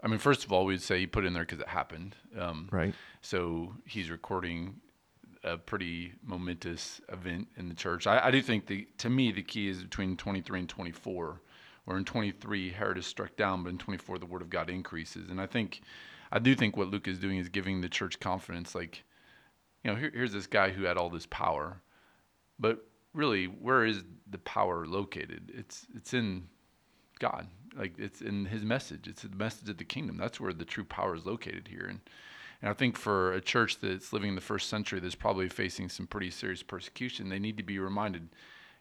I 0.03 0.09
mean, 0.09 0.19
first 0.19 0.45
of 0.45 0.53
all, 0.53 0.67
we'd 0.67 0.83
say 0.83 0.99
he 0.99 1.07
put 1.07 1.25
it 1.25 1.29
in 1.29 1.33
there 1.33 1.45
because 1.45 1.61
it 1.61 1.69
happened. 1.69 2.17
Um, 2.39 2.69
Right. 2.71 2.95
So 3.23 3.75
he's 3.87 4.11
recording 4.11 4.77
a 5.47 5.57
pretty 5.57 6.13
momentous 6.23 7.01
event 7.09 7.49
in 7.57 7.69
the 7.69 7.75
church. 7.75 8.07
I, 8.07 8.27
I 8.27 8.31
do 8.31 8.43
think 8.43 8.67
the 8.67 8.87
to 8.99 9.09
me 9.09 9.33
the 9.33 9.43
key 9.43 9.69
is 9.69 9.83
between 9.83 10.17
23 10.17 10.61
and 10.61 10.69
24. 10.69 11.41
Where 11.87 11.97
in 11.97 12.05
23 12.05 12.73
Herod 12.73 12.99
is 12.99 13.07
struck 13.07 13.37
down, 13.37 13.63
but 13.63 13.71
in 13.71 13.79
24 13.79 14.19
the 14.19 14.27
word 14.27 14.43
of 14.43 14.51
God 14.51 14.69
increases. 14.69 15.31
And 15.31 15.41
I 15.41 15.47
think, 15.47 15.83
I 16.33 16.41
do 16.41 16.57
think 16.57 16.77
what 16.77 16.89
Luke 16.89 17.07
is 17.07 17.21
doing 17.21 17.39
is 17.39 17.49
giving 17.49 17.81
the 17.81 17.89
church 17.89 18.19
confidence. 18.19 18.75
Like, 18.75 19.05
you 19.85 19.93
know, 19.93 19.97
here, 19.97 20.11
here's 20.13 20.33
this 20.33 20.49
guy 20.49 20.71
who 20.71 20.83
had 20.83 20.97
all 20.97 21.11
this 21.11 21.27
power, 21.27 21.81
but 22.59 22.85
really, 23.15 23.45
where 23.47 23.85
is 23.85 24.03
the 24.29 24.39
power 24.39 24.85
located? 24.85 25.53
It's 25.55 25.87
it's 25.95 26.13
in 26.13 26.49
God. 27.21 27.47
Like 27.77 27.95
it's 27.99 28.21
in 28.21 28.47
His 28.47 28.65
message. 28.65 29.07
It's 29.07 29.23
the 29.23 29.37
message 29.37 29.69
of 29.69 29.79
the 29.79 29.85
kingdom. 29.85 30.17
That's 30.17 30.41
where 30.41 30.53
the 30.53 30.65
true 30.65 30.85
power 30.85 31.15
is 31.15 31.25
located 31.25 31.69
here. 31.69 31.87
And 31.89 32.01
and 32.63 32.71
I 32.71 32.73
think 32.75 32.97
for 32.97 33.33
a 33.33 33.41
church 33.41 33.81
that's 33.81 34.13
living 34.13 34.31
in 34.31 34.35
the 34.35 34.41
first 34.41 34.69
century, 34.69 35.01
that's 35.01 35.15
probably 35.15 35.49
facing 35.49 35.89
some 35.89 36.07
pretty 36.07 36.31
serious 36.31 36.63
persecution, 36.63 37.29
they 37.29 37.39
need 37.39 37.57
to 37.59 37.63
be 37.63 37.79
reminded. 37.79 38.29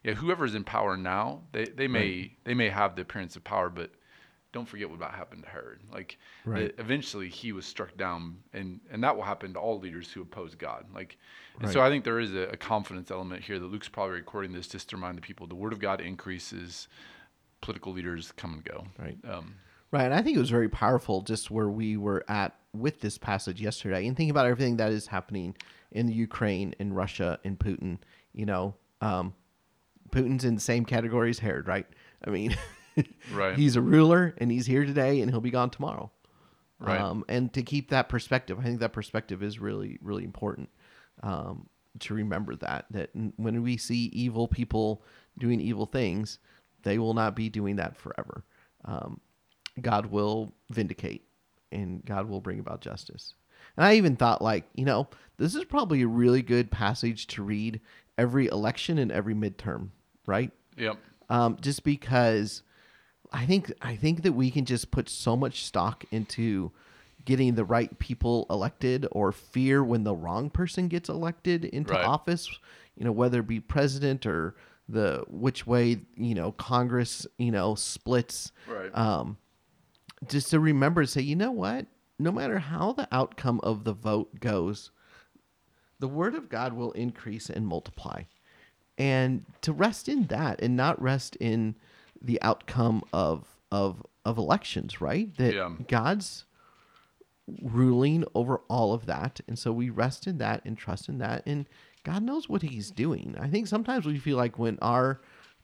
Yeah, 0.02 0.14
whoever's 0.14 0.54
in 0.54 0.64
power 0.64 0.96
now, 0.96 1.42
they, 1.52 1.64
they 1.64 1.88
may 1.88 2.08
Right. 2.08 2.30
they 2.44 2.54
may 2.54 2.68
have 2.68 2.94
the 2.96 3.02
appearance 3.02 3.36
of 3.36 3.44
power, 3.44 3.68
but 3.68 3.90
don't 4.52 4.66
forget 4.66 4.88
what 4.88 5.00
happened 5.10 5.42
to 5.42 5.48
Herod. 5.48 5.80
Like 5.92 6.18
Right. 6.44 6.72
eventually 6.78 7.28
he 7.28 7.52
was 7.52 7.66
struck 7.66 7.96
down, 7.96 8.38
and 8.52 8.80
and 8.90 9.02
that 9.04 9.16
will 9.16 9.24
happen 9.24 9.52
to 9.54 9.58
all 9.58 9.78
leaders 9.80 10.10
who 10.12 10.22
oppose 10.22 10.54
God. 10.54 10.86
Like, 10.94 11.18
and 11.58 11.64
Right. 11.64 11.72
so 11.72 11.80
I 11.82 11.90
think 11.90 12.04
there 12.04 12.20
is 12.20 12.34
a, 12.34 12.48
a 12.48 12.56
confidence 12.56 13.10
element 13.10 13.42
here 13.42 13.58
that 13.58 13.66
Luke's 13.66 13.88
probably 13.88 14.14
recording 14.14 14.52
this 14.52 14.68
just 14.68 14.88
to 14.90 14.96
remind 14.96 15.18
the 15.18 15.22
people 15.22 15.46
the 15.46 15.54
word 15.54 15.72
of 15.72 15.80
God 15.80 16.00
increases, 16.00 16.88
political 17.60 17.92
leaders 17.92 18.32
come 18.32 18.54
and 18.54 18.64
go. 18.64 18.86
Right. 18.98 19.18
Um, 19.28 19.56
Right. 19.92 20.04
And 20.04 20.14
I 20.14 20.20
think 20.22 20.36
it 20.36 20.40
was 20.40 20.50
very 20.50 20.68
powerful 20.68 21.22
just 21.22 21.50
where 21.50 21.68
we 21.68 21.96
were 21.96 22.24
at 22.28 22.54
with 22.80 23.00
this 23.00 23.18
passage 23.18 23.60
yesterday 23.60 24.06
and 24.06 24.16
thinking 24.16 24.30
about 24.30 24.46
everything 24.46 24.76
that 24.76 24.92
is 24.92 25.06
happening 25.06 25.56
in 25.92 26.06
the 26.06 26.12
Ukraine, 26.12 26.74
in 26.78 26.92
Russia, 26.92 27.38
in 27.44 27.56
Putin. 27.56 27.98
You 28.32 28.46
know, 28.46 28.74
um, 29.00 29.34
Putin's 30.10 30.44
in 30.44 30.54
the 30.54 30.60
same 30.60 30.84
category 30.84 31.30
as 31.30 31.38
Herod, 31.38 31.68
right? 31.68 31.86
I 32.26 32.30
mean, 32.30 32.56
Right. 33.32 33.56
he's 33.56 33.76
a 33.76 33.80
ruler 33.82 34.34
and 34.38 34.50
he's 34.50 34.66
here 34.66 34.84
today 34.84 35.20
and 35.20 35.30
he'll 35.30 35.40
be 35.40 35.50
gone 35.50 35.70
tomorrow. 35.70 36.10
Right. 36.78 37.00
Um, 37.00 37.24
and 37.28 37.52
to 37.54 37.62
keep 37.62 37.90
that 37.90 38.08
perspective, 38.08 38.58
I 38.58 38.62
think 38.64 38.80
that 38.80 38.92
perspective 38.92 39.42
is 39.42 39.58
really, 39.58 39.98
really 40.02 40.24
important 40.24 40.68
um, 41.22 41.68
to 42.00 42.14
remember 42.14 42.54
that, 42.56 42.86
that 42.90 43.10
when 43.36 43.62
we 43.62 43.76
see 43.76 44.06
evil 44.12 44.46
people 44.46 45.02
doing 45.38 45.60
evil 45.60 45.86
things, 45.86 46.38
they 46.82 46.98
will 46.98 47.14
not 47.14 47.34
be 47.34 47.48
doing 47.48 47.76
that 47.76 47.96
forever. 47.96 48.44
Um, 48.84 49.20
God 49.80 50.06
will 50.06 50.52
vindicate 50.70 51.25
and 51.72 52.04
God 52.04 52.28
will 52.28 52.40
bring 52.40 52.58
about 52.58 52.80
justice. 52.80 53.34
And 53.76 53.84
I 53.86 53.94
even 53.94 54.16
thought, 54.16 54.40
like, 54.42 54.64
you 54.74 54.84
know, 54.84 55.08
this 55.36 55.54
is 55.54 55.64
probably 55.64 56.02
a 56.02 56.06
really 56.08 56.42
good 56.42 56.70
passage 56.70 57.26
to 57.28 57.42
read 57.42 57.80
every 58.16 58.46
election 58.46 58.98
and 58.98 59.12
every 59.12 59.34
midterm, 59.34 59.88
right? 60.26 60.50
yep. 60.76 60.96
um, 61.28 61.56
just 61.60 61.84
because 61.84 62.62
I 63.32 63.44
think 63.46 63.72
I 63.82 63.96
think 63.96 64.22
that 64.22 64.32
we 64.32 64.50
can 64.50 64.64
just 64.64 64.90
put 64.90 65.08
so 65.08 65.36
much 65.36 65.64
stock 65.64 66.04
into 66.10 66.70
getting 67.24 67.54
the 67.56 67.64
right 67.64 67.98
people 67.98 68.46
elected 68.48 69.06
or 69.10 69.32
fear 69.32 69.82
when 69.82 70.04
the 70.04 70.14
wrong 70.14 70.48
person 70.48 70.86
gets 70.88 71.08
elected 71.08 71.64
into 71.64 71.92
Right. 71.92 72.04
office 72.04 72.48
you 72.96 73.04
know 73.04 73.10
whether 73.10 73.40
it 73.40 73.48
be 73.48 73.58
president 73.58 74.24
or 74.26 74.54
the 74.88 75.24
which 75.26 75.66
way 75.66 75.98
you 76.16 76.34
know 76.36 76.52
congress 76.52 77.26
you 77.36 77.50
know 77.50 77.74
splits 77.74 78.52
Right. 78.68 78.96
um 78.96 79.36
just 80.28 80.50
to 80.50 80.60
remember 80.60 81.02
to 81.02 81.06
say 81.10 81.20
you 81.20 81.36
know 81.36 81.50
what? 81.52 81.86
No 82.18 82.32
matter 82.32 82.58
how 82.58 82.92
the 82.92 83.06
outcome 83.12 83.60
of 83.62 83.84
the 83.84 83.92
vote 83.92 84.40
goes 84.40 84.90
the 85.98 86.08
word 86.08 86.34
of 86.34 86.50
god 86.50 86.74
will 86.74 86.92
increase 86.92 87.48
and 87.48 87.66
multiply. 87.66 88.22
And 88.98 89.44
to 89.62 89.72
rest 89.72 90.08
in 90.08 90.24
that 90.26 90.60
and 90.60 90.76
not 90.76 91.00
rest 91.00 91.36
in 91.36 91.74
the 92.20 92.40
outcome 92.42 93.02
of 93.12 93.46
of 93.72 94.02
of 94.24 94.36
elections 94.38 95.00
right? 95.00 95.34
That 95.38 95.54
Yeah. 95.54 95.70
god's 95.88 96.44
ruling 97.62 98.24
over 98.34 98.58
all 98.68 98.92
of 98.92 99.06
that. 99.06 99.40
And 99.46 99.58
so 99.58 99.72
we 99.72 99.88
rest 99.90 100.26
in 100.26 100.38
that 100.38 100.62
and 100.64 100.76
trust 100.76 101.08
in 101.08 101.18
that. 101.18 101.42
And 101.46 101.66
god 102.04 102.22
knows 102.22 102.48
what 102.48 102.62
he's 102.62 102.90
doing. 102.90 103.36
I 103.38 103.48
think 103.48 103.66
sometimes 103.66 104.04
we 104.06 104.18
feel 104.18 104.36
like 104.36 104.58
when 104.58 104.78
our 104.82 105.20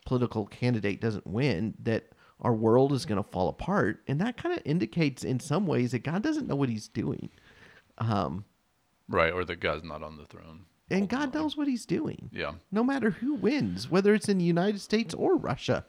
political 0.06 0.46
candidate 0.46 1.00
doesn't 1.00 1.26
win 1.26 1.74
that 1.82 2.06
our 2.40 2.54
world 2.54 2.92
is 2.92 3.04
going 3.06 3.22
to 3.22 3.30
fall 3.30 3.48
apart 3.48 4.00
and 4.08 4.20
that 4.20 4.36
kind 4.36 4.54
of 4.56 4.62
indicates 4.64 5.22
in 5.24 5.38
some 5.38 5.66
ways 5.66 5.92
that 5.92 6.02
god 6.02 6.22
doesn't 6.22 6.48
know 6.48 6.56
what 6.56 6.68
he's 6.68 6.88
doing 6.88 7.28
um, 7.98 8.44
Right. 9.08 9.32
Or 9.32 9.44
that 9.44 9.60
God's 9.60 9.84
not 9.84 10.02
on 10.02 10.16
the 10.16 10.24
throne. 10.24 10.60
and 10.90 11.08
god 11.08 11.34
knows 11.34 11.56
what 11.56 11.68
he's 11.68 11.84
doing 11.86 12.30
Yeah. 12.32 12.52
no 12.70 12.82
matter 12.82 13.10
who 13.10 13.34
wins, 13.34 13.90
whether 13.90 14.14
it's 14.14 14.28
in 14.28 14.38
the 14.38 14.44
United 14.44 14.80
States 14.80 15.12
or 15.14 15.36
Russia. 15.36 15.84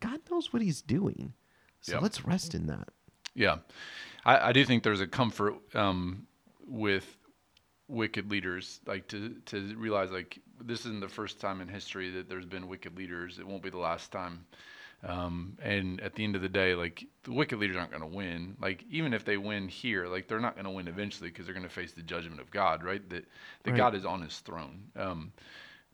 God 0.00 0.20
knows 0.30 0.52
what 0.52 0.62
he's 0.62 0.82
doing. 0.82 1.32
So 1.80 1.94
Yep. 1.94 2.02
let's 2.02 2.24
rest 2.24 2.54
in 2.54 2.66
that. 2.66 2.88
Yeah, 3.34 3.58
I, 4.24 4.48
I 4.48 4.52
do 4.52 4.64
think 4.64 4.82
there's 4.82 5.00
a 5.00 5.06
comfort 5.06 5.54
um, 5.74 6.26
with 6.66 7.16
wicked 7.88 8.30
leaders, 8.30 8.80
like 8.86 9.08
to 9.08 9.34
to 9.46 9.74
realize 9.76 10.10
like 10.10 10.38
this 10.60 10.80
isn't 10.80 11.00
the 11.00 11.08
first 11.08 11.40
time 11.40 11.60
in 11.60 11.68
history 11.68 12.10
that 12.12 12.28
there's 12.28 12.46
been 12.46 12.68
wicked 12.68 12.96
leaders. 12.96 13.38
It 13.38 13.46
won't 13.46 13.62
be 13.62 13.70
the 13.70 13.78
last 13.78 14.10
time. 14.12 14.46
Um, 15.04 15.56
and 15.62 16.00
at 16.00 16.14
the 16.14 16.24
end 16.24 16.36
of 16.36 16.42
the 16.42 16.48
day, 16.48 16.74
like 16.74 17.06
the 17.22 17.32
wicked 17.32 17.58
leaders 17.58 17.76
aren't 17.76 17.90
going 17.90 18.02
to 18.02 18.16
win. 18.16 18.56
Like 18.60 18.84
even 18.90 19.12
if 19.12 19.24
they 19.24 19.36
win 19.36 19.68
here, 19.68 20.06
like 20.08 20.26
they're 20.26 20.40
not 20.40 20.54
going 20.54 20.64
to 20.64 20.70
win 20.70 20.88
eventually 20.88 21.30
because 21.30 21.46
they're 21.46 21.54
going 21.54 21.68
to 21.68 21.72
face 21.72 21.92
the 21.92 22.02
judgment 22.02 22.40
of 22.40 22.50
God, 22.50 22.82
right? 22.82 23.08
That 23.10 23.24
that 23.64 23.70
Right. 23.72 23.76
God 23.76 23.94
is 23.94 24.04
on 24.04 24.22
His 24.22 24.38
throne. 24.40 24.90
Um, 24.96 25.32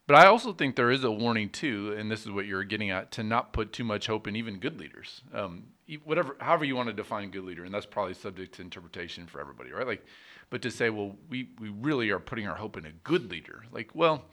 but 0.07 0.17
I 0.17 0.27
also 0.27 0.53
think 0.53 0.77
there 0.77 0.91
is 0.91 1.05
a 1.05 1.11
warning 1.11 1.49
too, 1.51 1.95
and 1.97 2.11
this 2.11 2.23
is 2.25 2.31
what 2.31 2.47
you're 2.47 2.65
getting 2.65 2.91
at, 2.91 3.13
to 3.13 3.23
not 3.23 3.53
put 3.53 3.73
too 3.73 3.85
much 3.85 4.07
hope 4.07 4.27
in 4.27 4.35
even 4.37 4.59
good 4.59 4.79
leaders. 4.79 5.23
Um, 5.33 5.65
whatever, 6.05 6.37
however 6.41 6.65
you 6.65 6.75
want 6.75 6.89
to 6.89 6.93
define 6.93 7.31
good 7.31 7.45
leader, 7.45 7.65
and 7.65 7.73
that's 7.73 7.87
probably 7.87 8.15
subject 8.15 8.55
to 8.57 8.63
interpretation 8.63 9.27
for 9.27 9.41
everybody, 9.41 9.71
right? 9.73 9.87
Like, 9.87 10.05
but 10.51 10.61
to 10.63 10.71
say, 10.71 10.91
well, 10.91 11.17
we 11.29 11.51
we 11.61 11.69
really 11.69 12.11
are 12.11 12.19
putting 12.19 12.47
our 12.49 12.57
hope 12.57 12.77
in 12.77 12.87
a 12.87 12.93
good 13.05 13.31
leader. 13.31 13.65
Like, 13.73 13.95
well, 13.95 14.25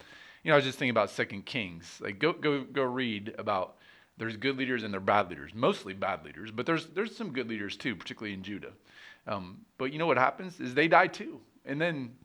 you 0.44 0.50
know, 0.50 0.56
I 0.56 0.58
was 0.58 0.66
just 0.66 0.80
thinking 0.80 0.92
about 0.92 1.12
Second 1.12 1.46
Kings. 1.46 2.00
Like, 2.02 2.20
go 2.20 2.34
go 2.34 2.64
go 2.64 2.84
read 2.84 3.36
about. 3.38 3.76
There's 4.20 4.38
good 4.38 4.58
leaders 4.58 4.84
and 4.84 4.94
there 4.94 5.00
are 5.00 5.04
bad 5.04 5.30
leaders, 5.30 5.54
mostly 5.56 5.94
bad 5.94 6.24
leaders, 6.26 6.52
but 6.52 6.66
there's 6.66 6.88
there's 6.88 7.16
some 7.16 7.32
good 7.32 7.50
leaders 7.50 7.76
too, 7.78 7.96
particularly 7.96 8.34
in 8.34 8.44
Judah. 8.44 8.74
Um, 9.26 9.62
but 9.78 9.92
you 9.92 9.98
know 9.98 10.06
what 10.08 10.18
happens 10.18 10.60
is 10.60 10.74
they 10.76 10.88
die 10.88 11.08
too, 11.08 11.40
and 11.66 11.80
then 11.80 12.16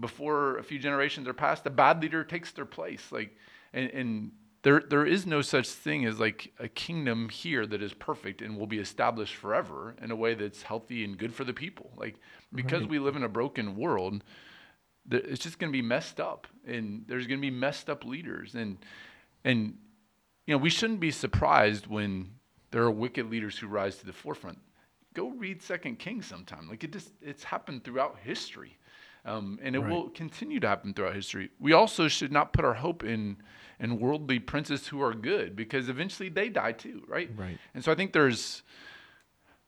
before 0.00 0.56
a 0.58 0.64
few 0.64 0.78
generations 0.78 1.28
are 1.28 1.34
passed, 1.34 1.64
the 1.64 1.70
bad 1.70 2.02
leader 2.02 2.24
takes 2.24 2.50
their 2.52 2.64
place. 2.64 3.12
Like, 3.12 3.36
and, 3.74 3.90
and 3.90 4.32
there 4.62 4.82
there 4.88 5.04
is 5.04 5.26
no 5.26 5.42
such 5.42 5.68
thing 5.68 6.06
as 6.06 6.18
like 6.18 6.52
a 6.58 6.68
kingdom 6.68 7.28
here 7.28 7.66
that 7.66 7.82
is 7.82 7.92
perfect 7.92 8.40
and 8.40 8.56
will 8.56 8.66
be 8.66 8.78
established 8.78 9.36
forever 9.36 9.94
in 10.02 10.10
a 10.10 10.16
way 10.16 10.34
that's 10.34 10.62
healthy 10.62 11.04
and 11.04 11.18
good 11.18 11.34
for 11.34 11.44
the 11.44 11.52
people. 11.52 11.92
Like, 11.96 12.16
because 12.54 12.80
Right. 12.80 12.90
we 12.90 12.98
live 12.98 13.16
in 13.16 13.22
a 13.22 13.28
broken 13.28 13.76
world, 13.76 14.24
it's 15.10 15.42
just 15.42 15.58
going 15.58 15.70
to 15.70 15.76
be 15.76 15.82
messed 15.82 16.18
up, 16.18 16.46
and 16.66 17.04
there's 17.06 17.26
going 17.26 17.38
to 17.40 17.46
be 17.46 17.50
messed 17.50 17.90
up 17.90 18.04
leaders, 18.06 18.54
and 18.54 18.78
and 19.44 19.76
you 20.46 20.54
know 20.54 20.58
we 20.58 20.70
shouldn't 20.70 21.00
be 21.00 21.10
surprised 21.10 21.86
when 21.86 22.30
there 22.70 22.82
are 22.82 22.90
wicked 22.90 23.30
leaders 23.30 23.58
who 23.58 23.66
rise 23.66 23.96
to 23.96 24.06
the 24.06 24.12
forefront. 24.12 24.58
Go 25.14 25.30
read 25.30 25.62
Second 25.62 25.98
Kings 25.98 26.26
sometime. 26.26 26.68
Like 26.68 26.82
it 26.84 26.92
just 26.92 27.10
it's 27.22 27.44
happened 27.44 27.84
throughout 27.84 28.18
history, 28.22 28.76
um, 29.24 29.58
and 29.62 29.76
it 29.76 29.80
Right. 29.80 29.90
will 29.90 30.08
continue 30.10 30.60
to 30.60 30.68
happen 30.68 30.92
throughout 30.92 31.14
history. 31.14 31.50
We 31.60 31.72
also 31.72 32.08
should 32.08 32.32
not 32.32 32.52
put 32.52 32.64
our 32.64 32.74
hope 32.74 33.04
in 33.04 33.36
in 33.80 33.98
worldly 33.98 34.38
princes 34.38 34.88
who 34.88 35.00
are 35.02 35.14
good 35.14 35.56
because 35.56 35.88
eventually 35.88 36.28
they 36.28 36.48
die 36.48 36.72
too, 36.72 37.04
right? 37.08 37.30
Right. 37.36 37.58
And 37.74 37.84
so 37.84 37.90
I 37.90 37.94
think 37.94 38.12
there's 38.12 38.62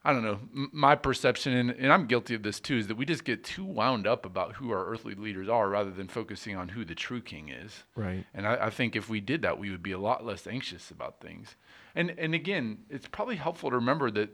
I 0.06 0.12
don't 0.12 0.22
know. 0.22 0.38
My 0.52 0.94
perception, 0.94 1.52
and, 1.52 1.70
and 1.70 1.92
I'm 1.92 2.06
guilty 2.06 2.36
of 2.36 2.44
this 2.44 2.60
too, 2.60 2.76
is 2.76 2.86
that 2.86 2.96
we 2.96 3.04
just 3.04 3.24
get 3.24 3.42
too 3.42 3.64
wound 3.64 4.06
up 4.06 4.24
about 4.24 4.54
who 4.54 4.70
our 4.70 4.86
earthly 4.86 5.16
leaders 5.16 5.48
are 5.48 5.68
rather 5.68 5.90
than 5.90 6.06
focusing 6.06 6.54
on 6.54 6.68
who 6.68 6.84
the 6.84 6.94
true 6.94 7.20
king 7.20 7.48
is. 7.48 7.82
Right. 7.96 8.24
And 8.32 8.46
I, 8.46 8.66
I 8.66 8.70
think 8.70 8.94
if 8.94 9.08
we 9.08 9.20
did 9.20 9.42
that, 9.42 9.58
we 9.58 9.68
would 9.68 9.82
be 9.82 9.90
a 9.90 9.98
lot 9.98 10.24
less 10.24 10.46
anxious 10.46 10.92
about 10.92 11.20
things. 11.20 11.56
And 11.96 12.14
and 12.18 12.36
again, 12.36 12.78
it's 12.88 13.08
probably 13.08 13.34
helpful 13.34 13.70
to 13.70 13.76
remember 13.76 14.12
that, 14.12 14.30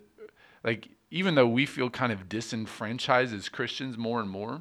like, 0.62 0.90
even 1.10 1.36
though 1.36 1.48
we 1.48 1.64
feel 1.64 1.88
kind 1.88 2.12
of 2.12 2.28
disenfranchised 2.28 3.32
as 3.32 3.48
Christians 3.48 3.96
more 3.96 4.20
and 4.20 4.28
more, 4.28 4.60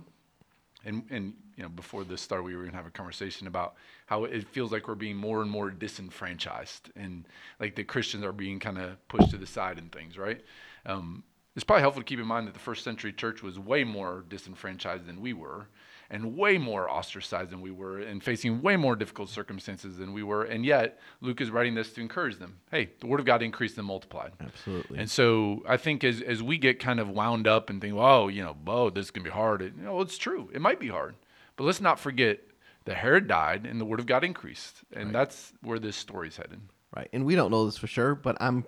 and 0.85 1.03
and 1.09 1.33
you 1.55 1.63
know, 1.63 1.69
before 1.69 2.03
this 2.03 2.21
started, 2.21 2.43
we 2.43 2.55
were 2.55 2.63
gonna 2.63 2.77
have 2.77 2.87
a 2.87 2.91
conversation 2.91 3.47
about 3.47 3.75
how 4.05 4.23
it 4.23 4.47
feels 4.47 4.71
like 4.71 4.87
we're 4.87 4.95
being 4.95 5.15
more 5.15 5.41
and 5.41 5.51
more 5.51 5.69
disenfranchised, 5.69 6.91
and 6.95 7.27
like 7.59 7.75
the 7.75 7.83
Christians 7.83 8.23
are 8.23 8.31
being 8.31 8.59
kind 8.59 8.77
of 8.77 9.07
pushed 9.07 9.31
to 9.31 9.37
the 9.37 9.47
side 9.47 9.77
and 9.77 9.91
things, 9.91 10.17
right? 10.17 10.41
Um, 10.85 11.23
it's 11.55 11.63
probably 11.63 11.81
helpful 11.81 12.01
to 12.01 12.05
keep 12.05 12.19
in 12.19 12.25
mind 12.25 12.47
that 12.47 12.53
the 12.53 12.59
first 12.59 12.83
century 12.83 13.11
church 13.11 13.43
was 13.43 13.59
way 13.59 13.83
more 13.83 14.23
disenfranchised 14.29 15.05
than 15.05 15.21
we 15.21 15.33
were, 15.33 15.67
and 16.11 16.35
way 16.35 16.57
more 16.59 16.87
ostracized 16.89 17.49
than 17.49 17.61
we 17.61 17.71
were, 17.71 17.99
and 17.99 18.21
facing 18.23 18.61
way 18.61 18.75
more 18.75 18.95
difficult 18.95 19.29
circumstances 19.29 19.97
than 19.97 20.13
we 20.13 20.21
were. 20.21 20.43
And 20.43 20.63
yet, 20.65 20.99
Luke 21.21 21.41
is 21.41 21.49
writing 21.49 21.73
this 21.73 21.93
to 21.93 22.01
encourage 22.01 22.37
them. 22.37 22.59
Hey, 22.69 22.89
the 22.99 23.07
word 23.07 23.19
of 23.21 23.25
God 23.25 23.41
increased 23.41 23.77
and 23.77 23.87
multiplied. 23.87 24.33
Absolutely. 24.39 24.99
And 24.99 25.09
so 25.09 25.63
I 25.67 25.77
think 25.77 26.03
as, 26.03 26.21
as 26.21 26.43
we 26.43 26.57
get 26.57 26.79
kind 26.79 26.99
of 26.99 27.09
wound 27.09 27.47
up 27.47 27.69
and 27.69 27.81
think, 27.81 27.95
oh, 27.97 28.27
you 28.27 28.43
know, 28.43 28.55
oh, 28.67 28.89
this 28.89 29.05
is 29.05 29.11
going 29.11 29.23
to 29.23 29.31
be 29.31 29.33
hard. 29.33 29.61
You 29.61 29.83
know, 29.83 30.01
it's 30.01 30.17
true. 30.17 30.49
It 30.53 30.61
might 30.61 30.79
be 30.79 30.89
hard. 30.89 31.15
But 31.55 31.63
let's 31.63 31.81
not 31.81 31.99
forget 31.99 32.41
that 32.85 32.97
Herod 32.97 33.27
died 33.27 33.65
and 33.65 33.79
the 33.79 33.85
word 33.85 33.99
of 33.99 34.05
God 34.05 34.23
increased. 34.23 34.77
And 34.91 35.05
Right. 35.05 35.13
that's 35.13 35.53
where 35.61 35.79
this 35.79 35.95
story's 35.95 36.35
headed. 36.37 36.59
Right. 36.95 37.07
And 37.13 37.25
we 37.25 37.35
don't 37.35 37.51
know 37.51 37.65
this 37.65 37.77
for 37.77 37.87
sure, 37.87 38.15
but 38.15 38.35
I'm 38.41 38.65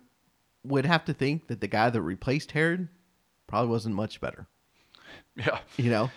would 0.63 0.85
have 0.85 1.03
to 1.05 1.13
think 1.13 1.47
that 1.47 1.59
the 1.59 1.67
guy 1.67 1.89
that 1.89 2.01
replaced 2.01 2.51
Herod 2.53 2.87
probably 3.47 3.69
wasn't 3.69 3.95
much 3.95 4.21
better. 4.21 4.47
Yeah. 5.35 5.59
You 5.77 5.89
know? 5.89 6.11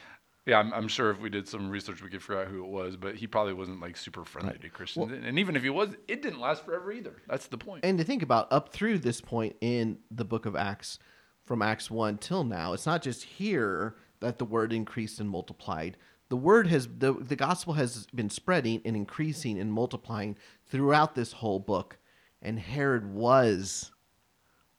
Yeah, 0.46 0.60
I'm, 0.60 0.72
I'm 0.72 0.86
sure 0.88 1.10
if 1.10 1.20
we 1.20 1.28
did 1.28 1.48
some 1.48 1.68
research, 1.68 2.00
we 2.02 2.08
could 2.08 2.22
figure 2.22 2.40
out 2.40 2.46
who 2.46 2.62
it 2.64 2.68
was, 2.70 2.96
but 2.96 3.16
he 3.16 3.26
probably 3.26 3.52
wasn't 3.52 3.80
like 3.80 3.96
super 3.96 4.24
friendly 4.24 4.52
Right. 4.52 4.60
to 4.62 4.68
Christians. 4.68 5.10
and 5.12 5.38
even 5.40 5.56
if 5.56 5.62
he 5.64 5.70
was, 5.70 5.90
it 6.06 6.22
didn't 6.22 6.38
last 6.40 6.64
forever 6.64 6.92
either. 6.92 7.16
That's 7.28 7.48
the 7.48 7.58
point. 7.58 7.84
And 7.84 7.98
to 7.98 8.04
think 8.04 8.22
about 8.22 8.46
up 8.52 8.72
through 8.72 9.00
this 9.00 9.20
point 9.20 9.56
in 9.60 9.98
the 10.10 10.24
book 10.24 10.46
of 10.46 10.54
Acts, 10.54 11.00
from 11.44 11.62
Acts 11.62 11.90
1 11.90 12.18
till 12.18 12.44
now, 12.44 12.72
it's 12.72 12.86
not 12.86 13.02
just 13.02 13.24
here 13.24 13.96
that 14.20 14.38
the 14.38 14.44
word 14.44 14.72
increased 14.72 15.18
and 15.20 15.28
multiplied. 15.28 15.96
The 16.28 16.36
word 16.36 16.66
has, 16.68 16.88
the, 16.98 17.12
the 17.12 17.36
gospel 17.36 17.74
has 17.74 18.06
been 18.14 18.30
spreading 18.30 18.82
and 18.84 18.96
increasing 18.96 19.58
and 19.58 19.72
multiplying 19.72 20.36
throughout 20.68 21.14
this 21.14 21.32
whole 21.32 21.58
book. 21.60 21.98
And 22.42 22.58
Herod 22.58 23.12
was 23.12 23.90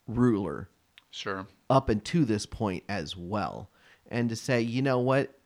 ruler 0.08 0.70
sure. 1.10 1.48
up 1.70 1.90
until 1.90 2.26
this 2.26 2.46
point 2.46 2.84
as 2.90 3.16
well. 3.18 3.70
And 4.10 4.30
to 4.30 4.36
say, 4.36 4.62
you 4.62 4.82
know 4.82 5.00
what, 5.00 5.37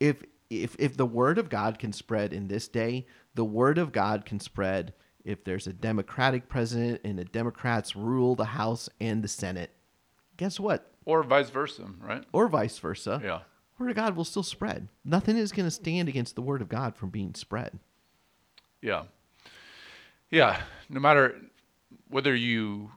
if 0.00 0.22
if 0.50 0.76
if 0.78 0.96
the 0.96 1.06
word 1.06 1.38
of 1.38 1.48
God 1.48 1.78
can 1.78 1.92
spread 1.92 2.32
in 2.32 2.48
this 2.48 2.68
day, 2.68 3.06
the 3.34 3.44
word 3.44 3.78
of 3.78 3.92
God 3.92 4.24
can 4.24 4.40
spread 4.40 4.92
if 5.24 5.44
there's 5.44 5.66
a 5.66 5.72
democratic 5.72 6.48
president 6.48 7.00
and 7.04 7.18
the 7.18 7.24
Democrats 7.24 7.96
rule 7.96 8.34
the 8.34 8.44
House 8.44 8.88
and 9.00 9.22
the 9.24 9.28
Senate. 9.28 9.70
Guess 10.36 10.60
what? 10.60 10.92
Or 11.06 11.22
vice 11.22 11.50
versa, 11.50 11.90
right? 12.00 12.24
Or 12.32 12.48
vice 12.48 12.78
versa. 12.78 13.20
Yeah. 13.22 13.40
Word 13.78 13.90
of 13.90 13.96
God 13.96 14.16
will 14.16 14.24
still 14.24 14.42
spread. 14.42 14.88
Nothing 15.04 15.36
is 15.36 15.50
going 15.50 15.66
to 15.66 15.70
stand 15.70 16.08
against 16.08 16.36
the 16.36 16.42
word 16.42 16.62
of 16.62 16.68
God 16.68 16.94
from 16.96 17.10
being 17.10 17.34
spread. 17.34 17.78
Yeah. 18.80 19.04
Yeah. 20.30 20.60
No 20.88 21.00
matter 21.00 21.40
whether 22.08 22.34
you, 22.34 22.92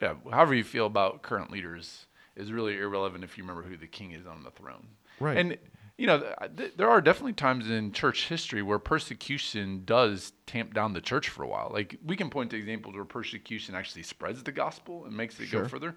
yeah, 0.00 0.14
however 0.30 0.54
you 0.54 0.64
feel 0.64 0.86
about 0.86 1.22
current 1.22 1.50
leaders 1.50 2.06
is 2.36 2.52
really 2.52 2.76
irrelevant 2.76 3.24
if 3.24 3.38
you 3.38 3.44
remember 3.44 3.62
who 3.62 3.76
the 3.76 3.86
king 3.86 4.12
is 4.12 4.26
on 4.26 4.42
the 4.42 4.50
throne. 4.50 4.88
Right. 5.18 5.38
And, 5.38 5.58
you 5.98 6.06
know, 6.06 6.18
th- 6.20 6.56
th- 6.56 6.72
there 6.76 6.88
are 6.88 7.00
definitely 7.00 7.34
times 7.34 7.68
in 7.70 7.92
church 7.92 8.28
history 8.28 8.62
where 8.62 8.78
persecution 8.78 9.82
does 9.84 10.32
tamp 10.46 10.74
down 10.74 10.92
the 10.94 11.00
church 11.00 11.28
for 11.28 11.42
a 11.42 11.48
while. 11.48 11.70
Like, 11.72 11.98
we 12.04 12.16
can 12.16 12.30
point 12.30 12.50
to 12.50 12.56
examples 12.56 12.94
where 12.94 13.04
persecution 13.04 13.74
actually 13.74 14.02
spreads 14.02 14.42
the 14.42 14.52
gospel 14.52 15.04
and 15.04 15.16
makes 15.16 15.38
it 15.38 15.46
Sure. 15.46 15.62
go 15.62 15.68
further. 15.68 15.90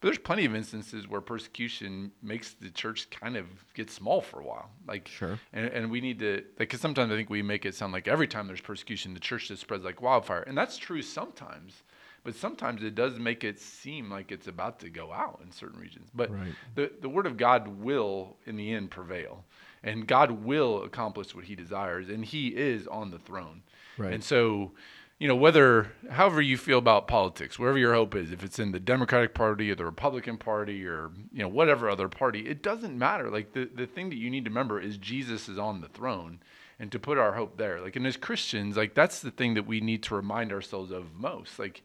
But 0.00 0.08
there's 0.08 0.18
plenty 0.18 0.44
of 0.46 0.56
instances 0.56 1.06
where 1.06 1.20
persecution 1.20 2.10
makes 2.22 2.54
the 2.54 2.70
church 2.70 3.08
kind 3.10 3.36
of 3.36 3.46
get 3.74 3.88
small 3.90 4.20
for 4.20 4.40
a 4.40 4.44
while. 4.44 4.70
Like, 4.88 5.06
Sure. 5.06 5.38
and, 5.52 5.66
and 5.66 5.90
we 5.90 6.00
need 6.00 6.18
to, 6.20 6.36
like, 6.36 6.56
because 6.58 6.80
sometimes 6.80 7.12
I 7.12 7.16
think 7.16 7.30
we 7.30 7.42
make 7.42 7.64
it 7.64 7.74
sound 7.74 7.92
like 7.92 8.08
every 8.08 8.26
time 8.26 8.46
there's 8.48 8.60
persecution, 8.60 9.14
the 9.14 9.20
church 9.20 9.48
just 9.48 9.62
spreads 9.62 9.84
like 9.84 10.02
wildfire. 10.02 10.42
And 10.42 10.58
that's 10.58 10.76
true 10.76 11.02
sometimes. 11.02 11.82
But 12.24 12.36
sometimes 12.36 12.82
it 12.84 12.94
does 12.94 13.18
make 13.18 13.42
it 13.42 13.58
seem 13.58 14.08
like 14.08 14.30
it's 14.30 14.46
about 14.46 14.78
to 14.80 14.90
go 14.90 15.12
out 15.12 15.40
in 15.44 15.50
certain 15.50 15.80
regions. 15.80 16.08
But 16.14 16.30
Right. 16.30 16.54
the, 16.74 16.90
the 17.00 17.08
word 17.08 17.26
of 17.26 17.36
God 17.36 17.66
will, 17.80 18.36
in 18.46 18.56
the 18.56 18.72
end, 18.72 18.90
prevail. 18.90 19.44
And 19.82 20.06
God 20.06 20.44
will 20.44 20.84
accomplish 20.84 21.34
what 21.34 21.46
he 21.46 21.56
desires. 21.56 22.08
And 22.08 22.24
he 22.24 22.48
is 22.48 22.86
on 22.86 23.10
the 23.10 23.18
throne. 23.18 23.62
Right. 23.98 24.14
And 24.14 24.22
so, 24.22 24.70
you 25.18 25.26
know, 25.26 25.34
whether, 25.34 25.92
however 26.10 26.40
you 26.40 26.56
feel 26.56 26.78
about 26.78 27.08
politics, 27.08 27.58
wherever 27.58 27.78
your 27.78 27.94
hope 27.94 28.14
is, 28.14 28.30
if 28.30 28.44
it's 28.44 28.60
in 28.60 28.70
the 28.70 28.80
Democratic 28.80 29.34
Party 29.34 29.70
or 29.70 29.74
the 29.74 29.84
Republican 29.84 30.36
Party 30.36 30.86
or, 30.86 31.10
you 31.32 31.42
know, 31.42 31.48
whatever 31.48 31.90
other 31.90 32.08
party, 32.08 32.48
it 32.48 32.62
doesn't 32.62 32.96
matter. 32.96 33.30
Like, 33.30 33.52
the, 33.52 33.68
the 33.72 33.86
thing 33.86 34.10
that 34.10 34.16
you 34.16 34.30
need 34.30 34.44
to 34.44 34.50
remember 34.50 34.80
is 34.80 34.96
Jesus 34.96 35.48
is 35.48 35.58
on 35.58 35.80
the 35.80 35.88
throne 35.88 36.38
and 36.78 36.90
to 36.92 36.98
put 36.98 37.18
our 37.18 37.32
hope 37.32 37.56
there. 37.56 37.80
Like, 37.80 37.96
and 37.96 38.06
as 38.06 38.16
Christians, 38.16 38.76
like, 38.76 38.94
that's 38.94 39.20
the 39.20 39.30
thing 39.30 39.54
that 39.54 39.66
we 39.66 39.80
need 39.80 40.02
to 40.04 40.14
remind 40.14 40.52
ourselves 40.52 40.90
of 40.90 41.14
most. 41.14 41.58
Like, 41.58 41.82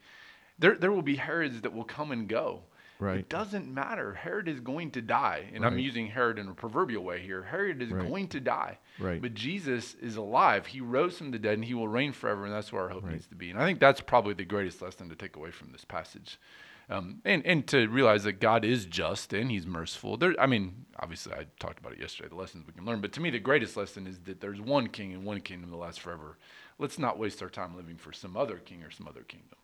there, 0.60 0.76
there 0.76 0.92
will 0.92 1.02
be 1.02 1.16
Herods 1.16 1.62
that 1.62 1.74
will 1.74 1.84
come 1.84 2.12
and 2.12 2.28
go. 2.28 2.64
Right. 3.00 3.20
It 3.20 3.30
doesn't 3.30 3.72
matter. 3.72 4.14
Herod 4.16 4.48
is 4.48 4.60
going 4.60 4.90
to 4.92 5.04
die. 5.04 5.46
And 5.54 5.64
I'm 5.64 5.78
using 5.78 6.08
Herod 6.08 6.40
in 6.40 6.48
a 6.48 6.54
proverbial 6.56 7.04
way 7.04 7.20
here. 7.22 7.44
Herod 7.44 7.80
is 7.80 7.92
Right. 7.92 8.08
going 8.08 8.28
to 8.30 8.40
die. 8.40 8.80
Right. 8.98 9.22
But 9.22 9.36
Jesus 9.36 9.94
is 10.02 10.16
alive. 10.16 10.66
He 10.66 10.82
rose 10.82 11.16
from 11.20 11.30
the 11.30 11.38
dead 11.38 11.54
and 11.56 11.66
he 11.66 11.76
will 11.76 11.88
reign 11.88 12.12
forever. 12.12 12.46
And 12.46 12.54
that's 12.54 12.74
where 12.74 12.82
our 12.84 12.90
hope 12.90 13.04
Right. 13.04 13.14
needs 13.14 13.28
to 13.28 13.36
be. 13.36 13.52
And 13.52 13.60
I 13.60 13.66
think 13.66 13.80
that's 13.80 14.02
probably 14.02 14.34
the 14.34 14.46
greatest 14.46 14.82
lesson 14.82 15.10
to 15.10 15.16
take 15.16 15.36
away 15.36 15.52
from 15.52 15.72
this 15.74 15.86
passage. 15.86 16.40
Um, 16.90 17.22
and, 17.26 17.46
and 17.46 17.68
to 17.68 17.88
realize 17.88 18.24
that 18.24 18.40
God 18.40 18.64
is 18.66 18.86
just 18.86 19.32
and 19.34 19.52
he's 19.52 19.68
merciful. 19.68 20.16
There, 20.18 20.34
I 20.40 20.48
mean, 20.48 20.86
obviously, 21.00 21.34
I 21.34 21.46
talked 21.60 21.80
about 21.80 21.92
it 21.92 22.00
yesterday, 22.00 22.30
the 22.30 22.36
lessons 22.36 22.66
we 22.66 22.74
can 22.74 22.86
learn. 22.86 23.02
But 23.02 23.12
to 23.14 23.22
me, 23.22 23.30
the 23.30 23.40
greatest 23.40 23.76
lesson 23.78 24.08
is 24.08 24.20
that 24.22 24.40
there's 24.40 24.62
one 24.62 24.88
king 24.88 25.14
and 25.14 25.24
one 25.26 25.42
kingdom 25.42 25.70
that 25.70 25.76
lasts 25.76 26.00
forever. 26.00 26.38
Let's 26.80 26.98
not 26.98 27.20
waste 27.20 27.44
our 27.44 27.50
time 27.50 27.76
living 27.76 27.98
for 27.98 28.12
some 28.14 28.36
other 28.38 28.58
king 28.58 28.82
or 28.84 28.90
some 28.90 29.08
other 29.08 29.24
kingdom. 29.24 29.57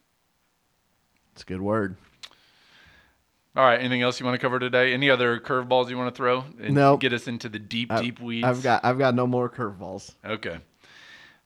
It's 1.34 1.42
a 1.42 1.46
good 1.46 1.62
word. 1.62 1.98
All 3.56 3.64
right. 3.64 3.80
Anything 3.80 4.02
else 4.02 4.20
you 4.20 4.26
want 4.26 4.36
to 4.36 4.40
cover 4.42 4.58
today? 4.60 4.94
Any 4.94 5.10
other 5.10 5.40
curveballs 5.40 5.90
you 5.90 5.98
want 5.98 6.14
to 6.14 6.18
throw 6.18 6.44
and 6.60 6.74
Nope. 6.74 7.02
get 7.02 7.14
us 7.14 7.28
into 7.28 7.50
the 7.50 7.60
deep, 7.60 7.92
I- 7.92 8.02
deep 8.02 8.20
weeds? 8.20 8.46
I've 8.46 8.64
got 8.64 8.84
I've 8.84 8.98
got 8.98 9.14
no 9.16 9.28
more 9.28 9.50
curveballs. 9.50 10.14
Okay. 10.26 10.58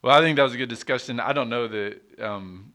Well, 0.01 0.15
I 0.17 0.21
think 0.21 0.37
that 0.37 0.43
was 0.43 0.53
a 0.53 0.57
good 0.57 0.69
discussion. 0.69 1.19
I 1.19 1.33
don't 1.33 1.49
know 1.49 1.67
that 1.67 2.01
um, 2.21 2.73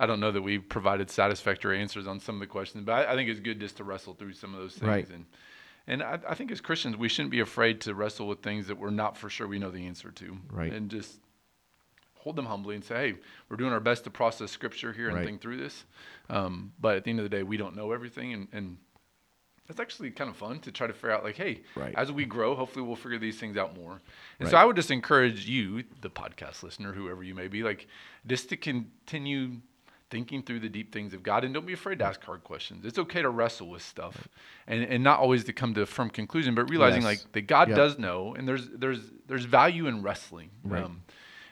I 0.00 0.06
don't 0.06 0.20
know 0.20 0.30
that 0.32 0.40
we 0.42 0.58
provided 0.58 1.10
satisfactory 1.10 1.80
answers 1.80 2.06
on 2.06 2.20
some 2.20 2.36
of 2.36 2.40
the 2.40 2.46
questions, 2.46 2.84
but 2.84 2.92
I, 3.08 3.12
I 3.12 3.16
think 3.16 3.28
it's 3.28 3.40
good 3.40 3.60
just 3.60 3.76
to 3.78 3.84
wrestle 3.84 4.14
through 4.14 4.32
some 4.34 4.54
of 4.54 4.60
those 4.60 4.72
things. 4.74 4.88
Right. 4.88 5.08
And 5.10 5.26
and 5.86 6.02
I, 6.02 6.18
I 6.30 6.34
think 6.34 6.50
as 6.50 6.62
Christians, 6.62 6.96
we 6.96 7.08
shouldn't 7.10 7.32
be 7.32 7.40
afraid 7.40 7.82
to 7.82 7.94
wrestle 7.94 8.26
with 8.26 8.40
things 8.42 8.68
that 8.68 8.78
we're 8.78 8.90
not 8.90 9.16
for 9.18 9.28
sure 9.28 9.46
we 9.46 9.58
know 9.58 9.70
the 9.70 9.86
answer 9.86 10.10
to. 10.12 10.38
Right. 10.50 10.72
And 10.72 10.90
just 10.90 11.18
hold 12.24 12.36
them 12.36 12.46
humbly 12.46 12.74
and 12.74 12.82
say, 12.82 12.94
hey, 12.94 13.14
we're 13.48 13.56
doing 13.58 13.72
our 13.72 13.80
best 13.80 14.02
to 14.04 14.10
process 14.10 14.50
Scripture 14.50 14.92
here 14.94 15.08
and 15.08 15.16
Right. 15.16 15.26
think 15.26 15.40
through 15.42 15.58
this. 15.58 15.84
Um, 16.30 16.72
but 16.80 16.96
at 16.96 17.04
the 17.04 17.10
end 17.10 17.20
of 17.20 17.24
the 17.24 17.28
day, 17.28 17.42
we 17.42 17.58
don't 17.58 17.76
know 17.76 17.92
everything, 17.92 18.32
and, 18.32 18.48
and 18.50 18.78
it's 19.68 19.78
actually 19.78 20.10
kind 20.10 20.30
of 20.30 20.36
fun 20.36 20.58
to 20.60 20.72
try 20.72 20.86
to 20.86 20.94
figure 20.94 21.10
out, 21.10 21.22
like, 21.22 21.36
hey, 21.36 21.60
Right. 21.76 21.94
as 21.94 22.10
we 22.10 22.24
grow, 22.24 22.54
hopefully 22.54 22.84
we'll 22.84 22.96
figure 22.96 23.18
these 23.18 23.38
things 23.38 23.56
out 23.58 23.76
more. 23.76 24.00
And 24.40 24.48
so 24.48 24.56
I 24.56 24.64
would 24.64 24.74
just 24.76 24.90
encourage 24.90 25.46
you, 25.46 25.84
the 26.00 26.08
podcast 26.10 26.62
listener, 26.62 26.94
whoever 26.94 27.22
you 27.22 27.34
may 27.34 27.48
be, 27.48 27.62
like, 27.62 27.86
just 28.26 28.48
to 28.48 28.56
continue 28.56 29.60
thinking 30.10 30.42
through 30.42 30.60
the 30.60 30.68
deep 30.68 30.92
things 30.92 31.12
of 31.12 31.22
God 31.22 31.44
and 31.44 31.52
don't 31.52 31.66
be 31.66 31.72
afraid 31.72 31.98
to 31.98 32.04
ask 32.06 32.22
hard 32.24 32.42
questions. 32.44 32.86
It's 32.86 32.98
okay 32.98 33.20
to 33.20 33.28
wrestle 33.30 33.68
with 33.68 33.82
stuff 33.82 34.28
and, 34.66 34.82
and 34.84 35.02
not 35.04 35.18
always 35.18 35.44
to 35.44 35.52
come 35.52 35.74
to 35.74 35.82
a 35.82 35.86
firm 35.86 36.08
conclusion, 36.08 36.54
but 36.54 36.70
realizing 36.70 37.02
Yes. 37.02 37.20
like 37.24 37.32
that 37.32 37.42
God 37.48 37.68
Yep. 37.68 37.76
does 37.76 37.98
know 37.98 38.34
and 38.34 38.46
there's 38.46 38.68
there's 38.68 39.10
there's 39.26 39.44
value 39.44 39.86
in 39.88 40.02
wrestling. 40.02 40.50
Right. 40.62 40.86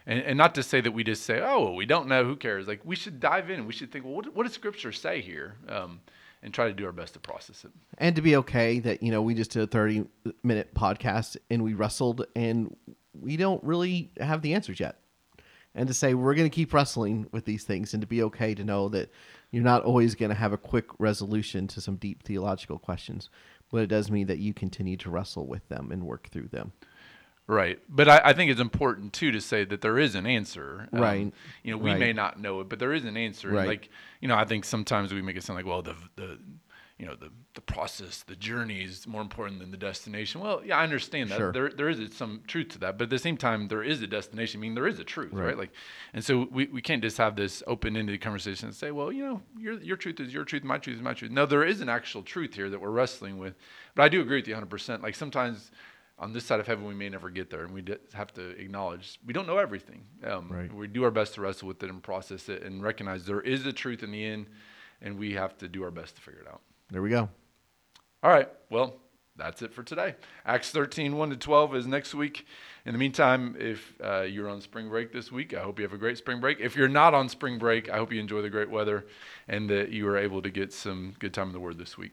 And, 0.06 0.20
and 0.20 0.38
not 0.38 0.54
to 0.56 0.62
say 0.62 0.80
that 0.80 0.92
we 0.92 1.04
just 1.04 1.22
say, 1.22 1.40
oh, 1.40 1.62
well, 1.64 1.74
we 1.74 1.86
don't 1.86 2.08
know, 2.08 2.24
who 2.24 2.36
cares? 2.36 2.66
Like 2.66 2.80
we 2.84 2.96
should 2.96 3.20
dive 3.20 3.50
in 3.50 3.66
we 3.66 3.72
should 3.72 3.92
think, 3.92 4.04
well, 4.04 4.14
what, 4.14 4.34
what 4.34 4.44
does 4.44 4.52
Scripture 4.52 4.92
say 4.92 5.20
here? 5.20 5.56
Um, 5.68 6.00
and 6.42 6.52
try 6.52 6.66
to 6.66 6.72
do 6.74 6.84
our 6.86 6.92
best 6.92 7.14
to 7.14 7.20
process 7.20 7.64
it. 7.64 7.70
and 7.98 8.16
to 8.16 8.22
be 8.22 8.34
okay 8.34 8.80
that 8.80 9.00
you 9.02 9.12
know 9.12 9.22
we 9.22 9.34
just 9.34 9.52
did 9.52 9.62
a 9.62 9.66
30 9.66 10.04
minute 10.42 10.74
podcast 10.74 11.36
and 11.50 11.62
we 11.62 11.72
wrestled 11.72 12.26
and 12.34 12.76
we 13.12 13.36
don't 13.36 13.62
really 13.62 14.10
have 14.18 14.42
the 14.42 14.54
answers 14.54 14.80
yet 14.80 14.98
and 15.74 15.86
to 15.86 15.94
say 15.94 16.14
we're 16.14 16.34
going 16.34 16.50
to 16.50 16.54
keep 16.54 16.74
wrestling 16.74 17.28
with 17.30 17.44
these 17.44 17.62
things 17.62 17.94
and 17.94 18.00
to 18.00 18.08
be 18.08 18.22
okay 18.24 18.54
to 18.56 18.64
know 18.64 18.88
that 18.88 19.10
you're 19.52 19.62
not 19.62 19.84
always 19.84 20.14
going 20.16 20.30
to 20.30 20.34
have 20.34 20.52
a 20.52 20.58
quick 20.58 20.86
resolution 20.98 21.68
to 21.68 21.80
some 21.80 21.94
deep 21.94 22.24
theological 22.24 22.76
questions 22.78 23.30
but 23.70 23.82
it 23.82 23.86
does 23.86 24.10
mean 24.10 24.26
that 24.26 24.38
you 24.38 24.52
continue 24.52 24.96
to 24.96 25.10
wrestle 25.10 25.46
with 25.46 25.68
them 25.68 25.92
and 25.92 26.02
work 26.02 26.28
through 26.30 26.48
them 26.48 26.72
Right. 27.52 27.78
But 27.88 28.08
I, 28.08 28.20
I 28.24 28.32
think 28.32 28.50
it's 28.50 28.60
important 28.60 29.12
too 29.12 29.30
to 29.32 29.40
say 29.40 29.64
that 29.64 29.80
there 29.82 29.98
is 29.98 30.14
an 30.14 30.26
answer. 30.26 30.88
Um, 30.92 31.00
Right. 31.00 31.32
You 31.62 31.70
know, 31.72 31.78
we 31.78 31.90
Right. 31.90 32.00
may 32.00 32.12
not 32.12 32.40
know 32.40 32.60
it, 32.60 32.68
but 32.68 32.78
there 32.78 32.92
is 32.94 33.04
an 33.04 33.16
answer. 33.16 33.50
Right. 33.50 33.66
Like, 33.66 33.88
you 34.20 34.28
know, 34.28 34.36
I 34.36 34.44
think 34.44 34.64
sometimes 34.64 35.12
we 35.12 35.22
make 35.22 35.36
it 35.36 35.42
sound 35.44 35.56
like, 35.58 35.66
well, 35.66 35.82
the 35.82 35.96
the 36.16 36.38
you 36.98 37.06
know 37.08 37.16
the 37.16 37.30
the 37.54 37.60
process, 37.60 38.22
the 38.22 38.36
journey 38.36 38.82
is 38.82 39.06
more 39.06 39.20
important 39.20 39.58
than 39.58 39.70
the 39.72 39.76
destination. 39.76 40.40
Well, 40.40 40.62
yeah, 40.64 40.78
I 40.78 40.84
understand 40.84 41.30
that. 41.30 41.36
Sure. 41.38 41.52
There 41.52 41.68
there 41.70 41.88
is 41.88 42.14
some 42.14 42.42
truth 42.46 42.68
to 42.70 42.78
that, 42.78 42.96
but 42.96 43.04
at 43.04 43.10
the 43.10 43.18
same 43.18 43.36
time, 43.36 43.68
there 43.68 43.82
is 43.82 44.00
a 44.02 44.06
destination. 44.06 44.60
I 44.60 44.62
mean, 44.62 44.74
there 44.74 44.86
is 44.86 44.98
a 45.00 45.04
truth, 45.04 45.32
right? 45.32 45.46
Right. 45.46 45.58
Like, 45.58 45.70
and 46.14 46.24
so 46.24 46.46
we, 46.50 46.66
we 46.66 46.80
can't 46.80 47.02
just 47.02 47.18
have 47.18 47.34
this 47.34 47.62
open-ended 47.66 48.20
conversation 48.20 48.68
and 48.68 48.74
say, 48.76 48.90
well, 48.92 49.10
you 49.12 49.24
know, 49.24 49.42
your 49.58 49.74
your 49.82 49.96
truth 49.96 50.20
is 50.20 50.32
your 50.32 50.44
truth, 50.44 50.62
my 50.64 50.78
truth 50.78 50.96
is 50.96 51.02
my 51.02 51.12
truth. 51.14 51.32
No, 51.32 51.44
there 51.44 51.64
is 51.64 51.80
an 51.80 51.88
actual 51.88 52.22
truth 52.22 52.54
here 52.54 52.70
that 52.70 52.80
we're 52.80 52.90
wrestling 52.90 53.36
with. 53.36 53.54
But 53.96 54.04
I 54.04 54.08
do 54.08 54.20
agree 54.20 54.38
with 54.38 54.48
you 54.48 54.54
100%. 54.54 55.02
Like 55.02 55.14
sometimes 55.16 55.70
on 56.22 56.32
this 56.32 56.44
side 56.44 56.60
of 56.60 56.68
heaven, 56.68 56.84
we 56.84 56.94
may 56.94 57.08
never 57.08 57.30
get 57.30 57.50
there, 57.50 57.64
and 57.64 57.74
we 57.74 57.82
have 58.12 58.32
to 58.34 58.50
acknowledge 58.50 59.18
we 59.26 59.32
don't 59.32 59.46
know 59.46 59.58
everything. 59.58 60.02
Um, 60.24 60.48
Right. 60.48 60.72
We 60.72 60.86
do 60.86 61.02
our 61.02 61.10
best 61.10 61.34
to 61.34 61.40
wrestle 61.40 61.66
with 61.66 61.82
it 61.82 61.90
and 61.90 62.00
process 62.00 62.48
it, 62.48 62.62
and 62.62 62.80
recognize 62.82 63.26
there 63.26 63.40
is 63.40 63.66
a 63.66 63.72
truth 63.72 64.04
in 64.04 64.12
the 64.12 64.24
end, 64.24 64.46
and 65.00 65.18
we 65.18 65.32
have 65.32 65.58
to 65.58 65.68
do 65.68 65.82
our 65.82 65.90
best 65.90 66.14
to 66.16 66.22
figure 66.22 66.40
it 66.40 66.46
out. 66.46 66.60
There 66.90 67.02
we 67.02 67.10
go. 67.10 67.28
All 68.22 68.30
right. 68.30 68.48
Well, 68.70 68.94
that's 69.34 69.62
it 69.62 69.72
for 69.72 69.82
today. 69.82 70.14
Acts 70.46 70.70
13, 70.70 71.16
1 71.16 71.30
to 71.30 71.36
12 71.36 71.74
is 71.74 71.86
next 71.88 72.14
week. 72.14 72.46
In 72.86 72.92
the 72.92 72.98
meantime, 72.98 73.56
if 73.58 73.94
uh, 74.00 74.20
you're 74.20 74.48
on 74.48 74.60
spring 74.60 74.88
break 74.90 75.12
this 75.12 75.32
week, 75.32 75.54
I 75.54 75.62
hope 75.62 75.80
you 75.80 75.84
have 75.84 75.92
a 75.92 75.98
great 75.98 76.18
spring 76.18 76.38
break. 76.38 76.60
If 76.60 76.76
you're 76.76 76.88
not 76.88 77.14
on 77.14 77.28
spring 77.28 77.58
break, 77.58 77.90
I 77.90 77.96
hope 77.96 78.12
you 78.12 78.20
enjoy 78.20 78.42
the 78.42 78.50
great 78.50 78.70
weather 78.70 79.06
and 79.48 79.68
that 79.70 79.88
you 79.88 80.06
are 80.06 80.18
able 80.18 80.40
to 80.42 80.50
get 80.50 80.72
some 80.72 81.14
good 81.18 81.34
time 81.34 81.48
in 81.48 81.52
the 81.52 81.60
Word 81.60 81.78
this 81.78 81.98
week. 81.98 82.12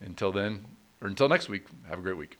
Until 0.00 0.32
then, 0.32 0.64
or 1.00 1.08
until 1.08 1.28
next 1.28 1.48
week, 1.48 1.66
have 1.88 2.00
a 2.00 2.02
great 2.02 2.16
week. 2.16 2.38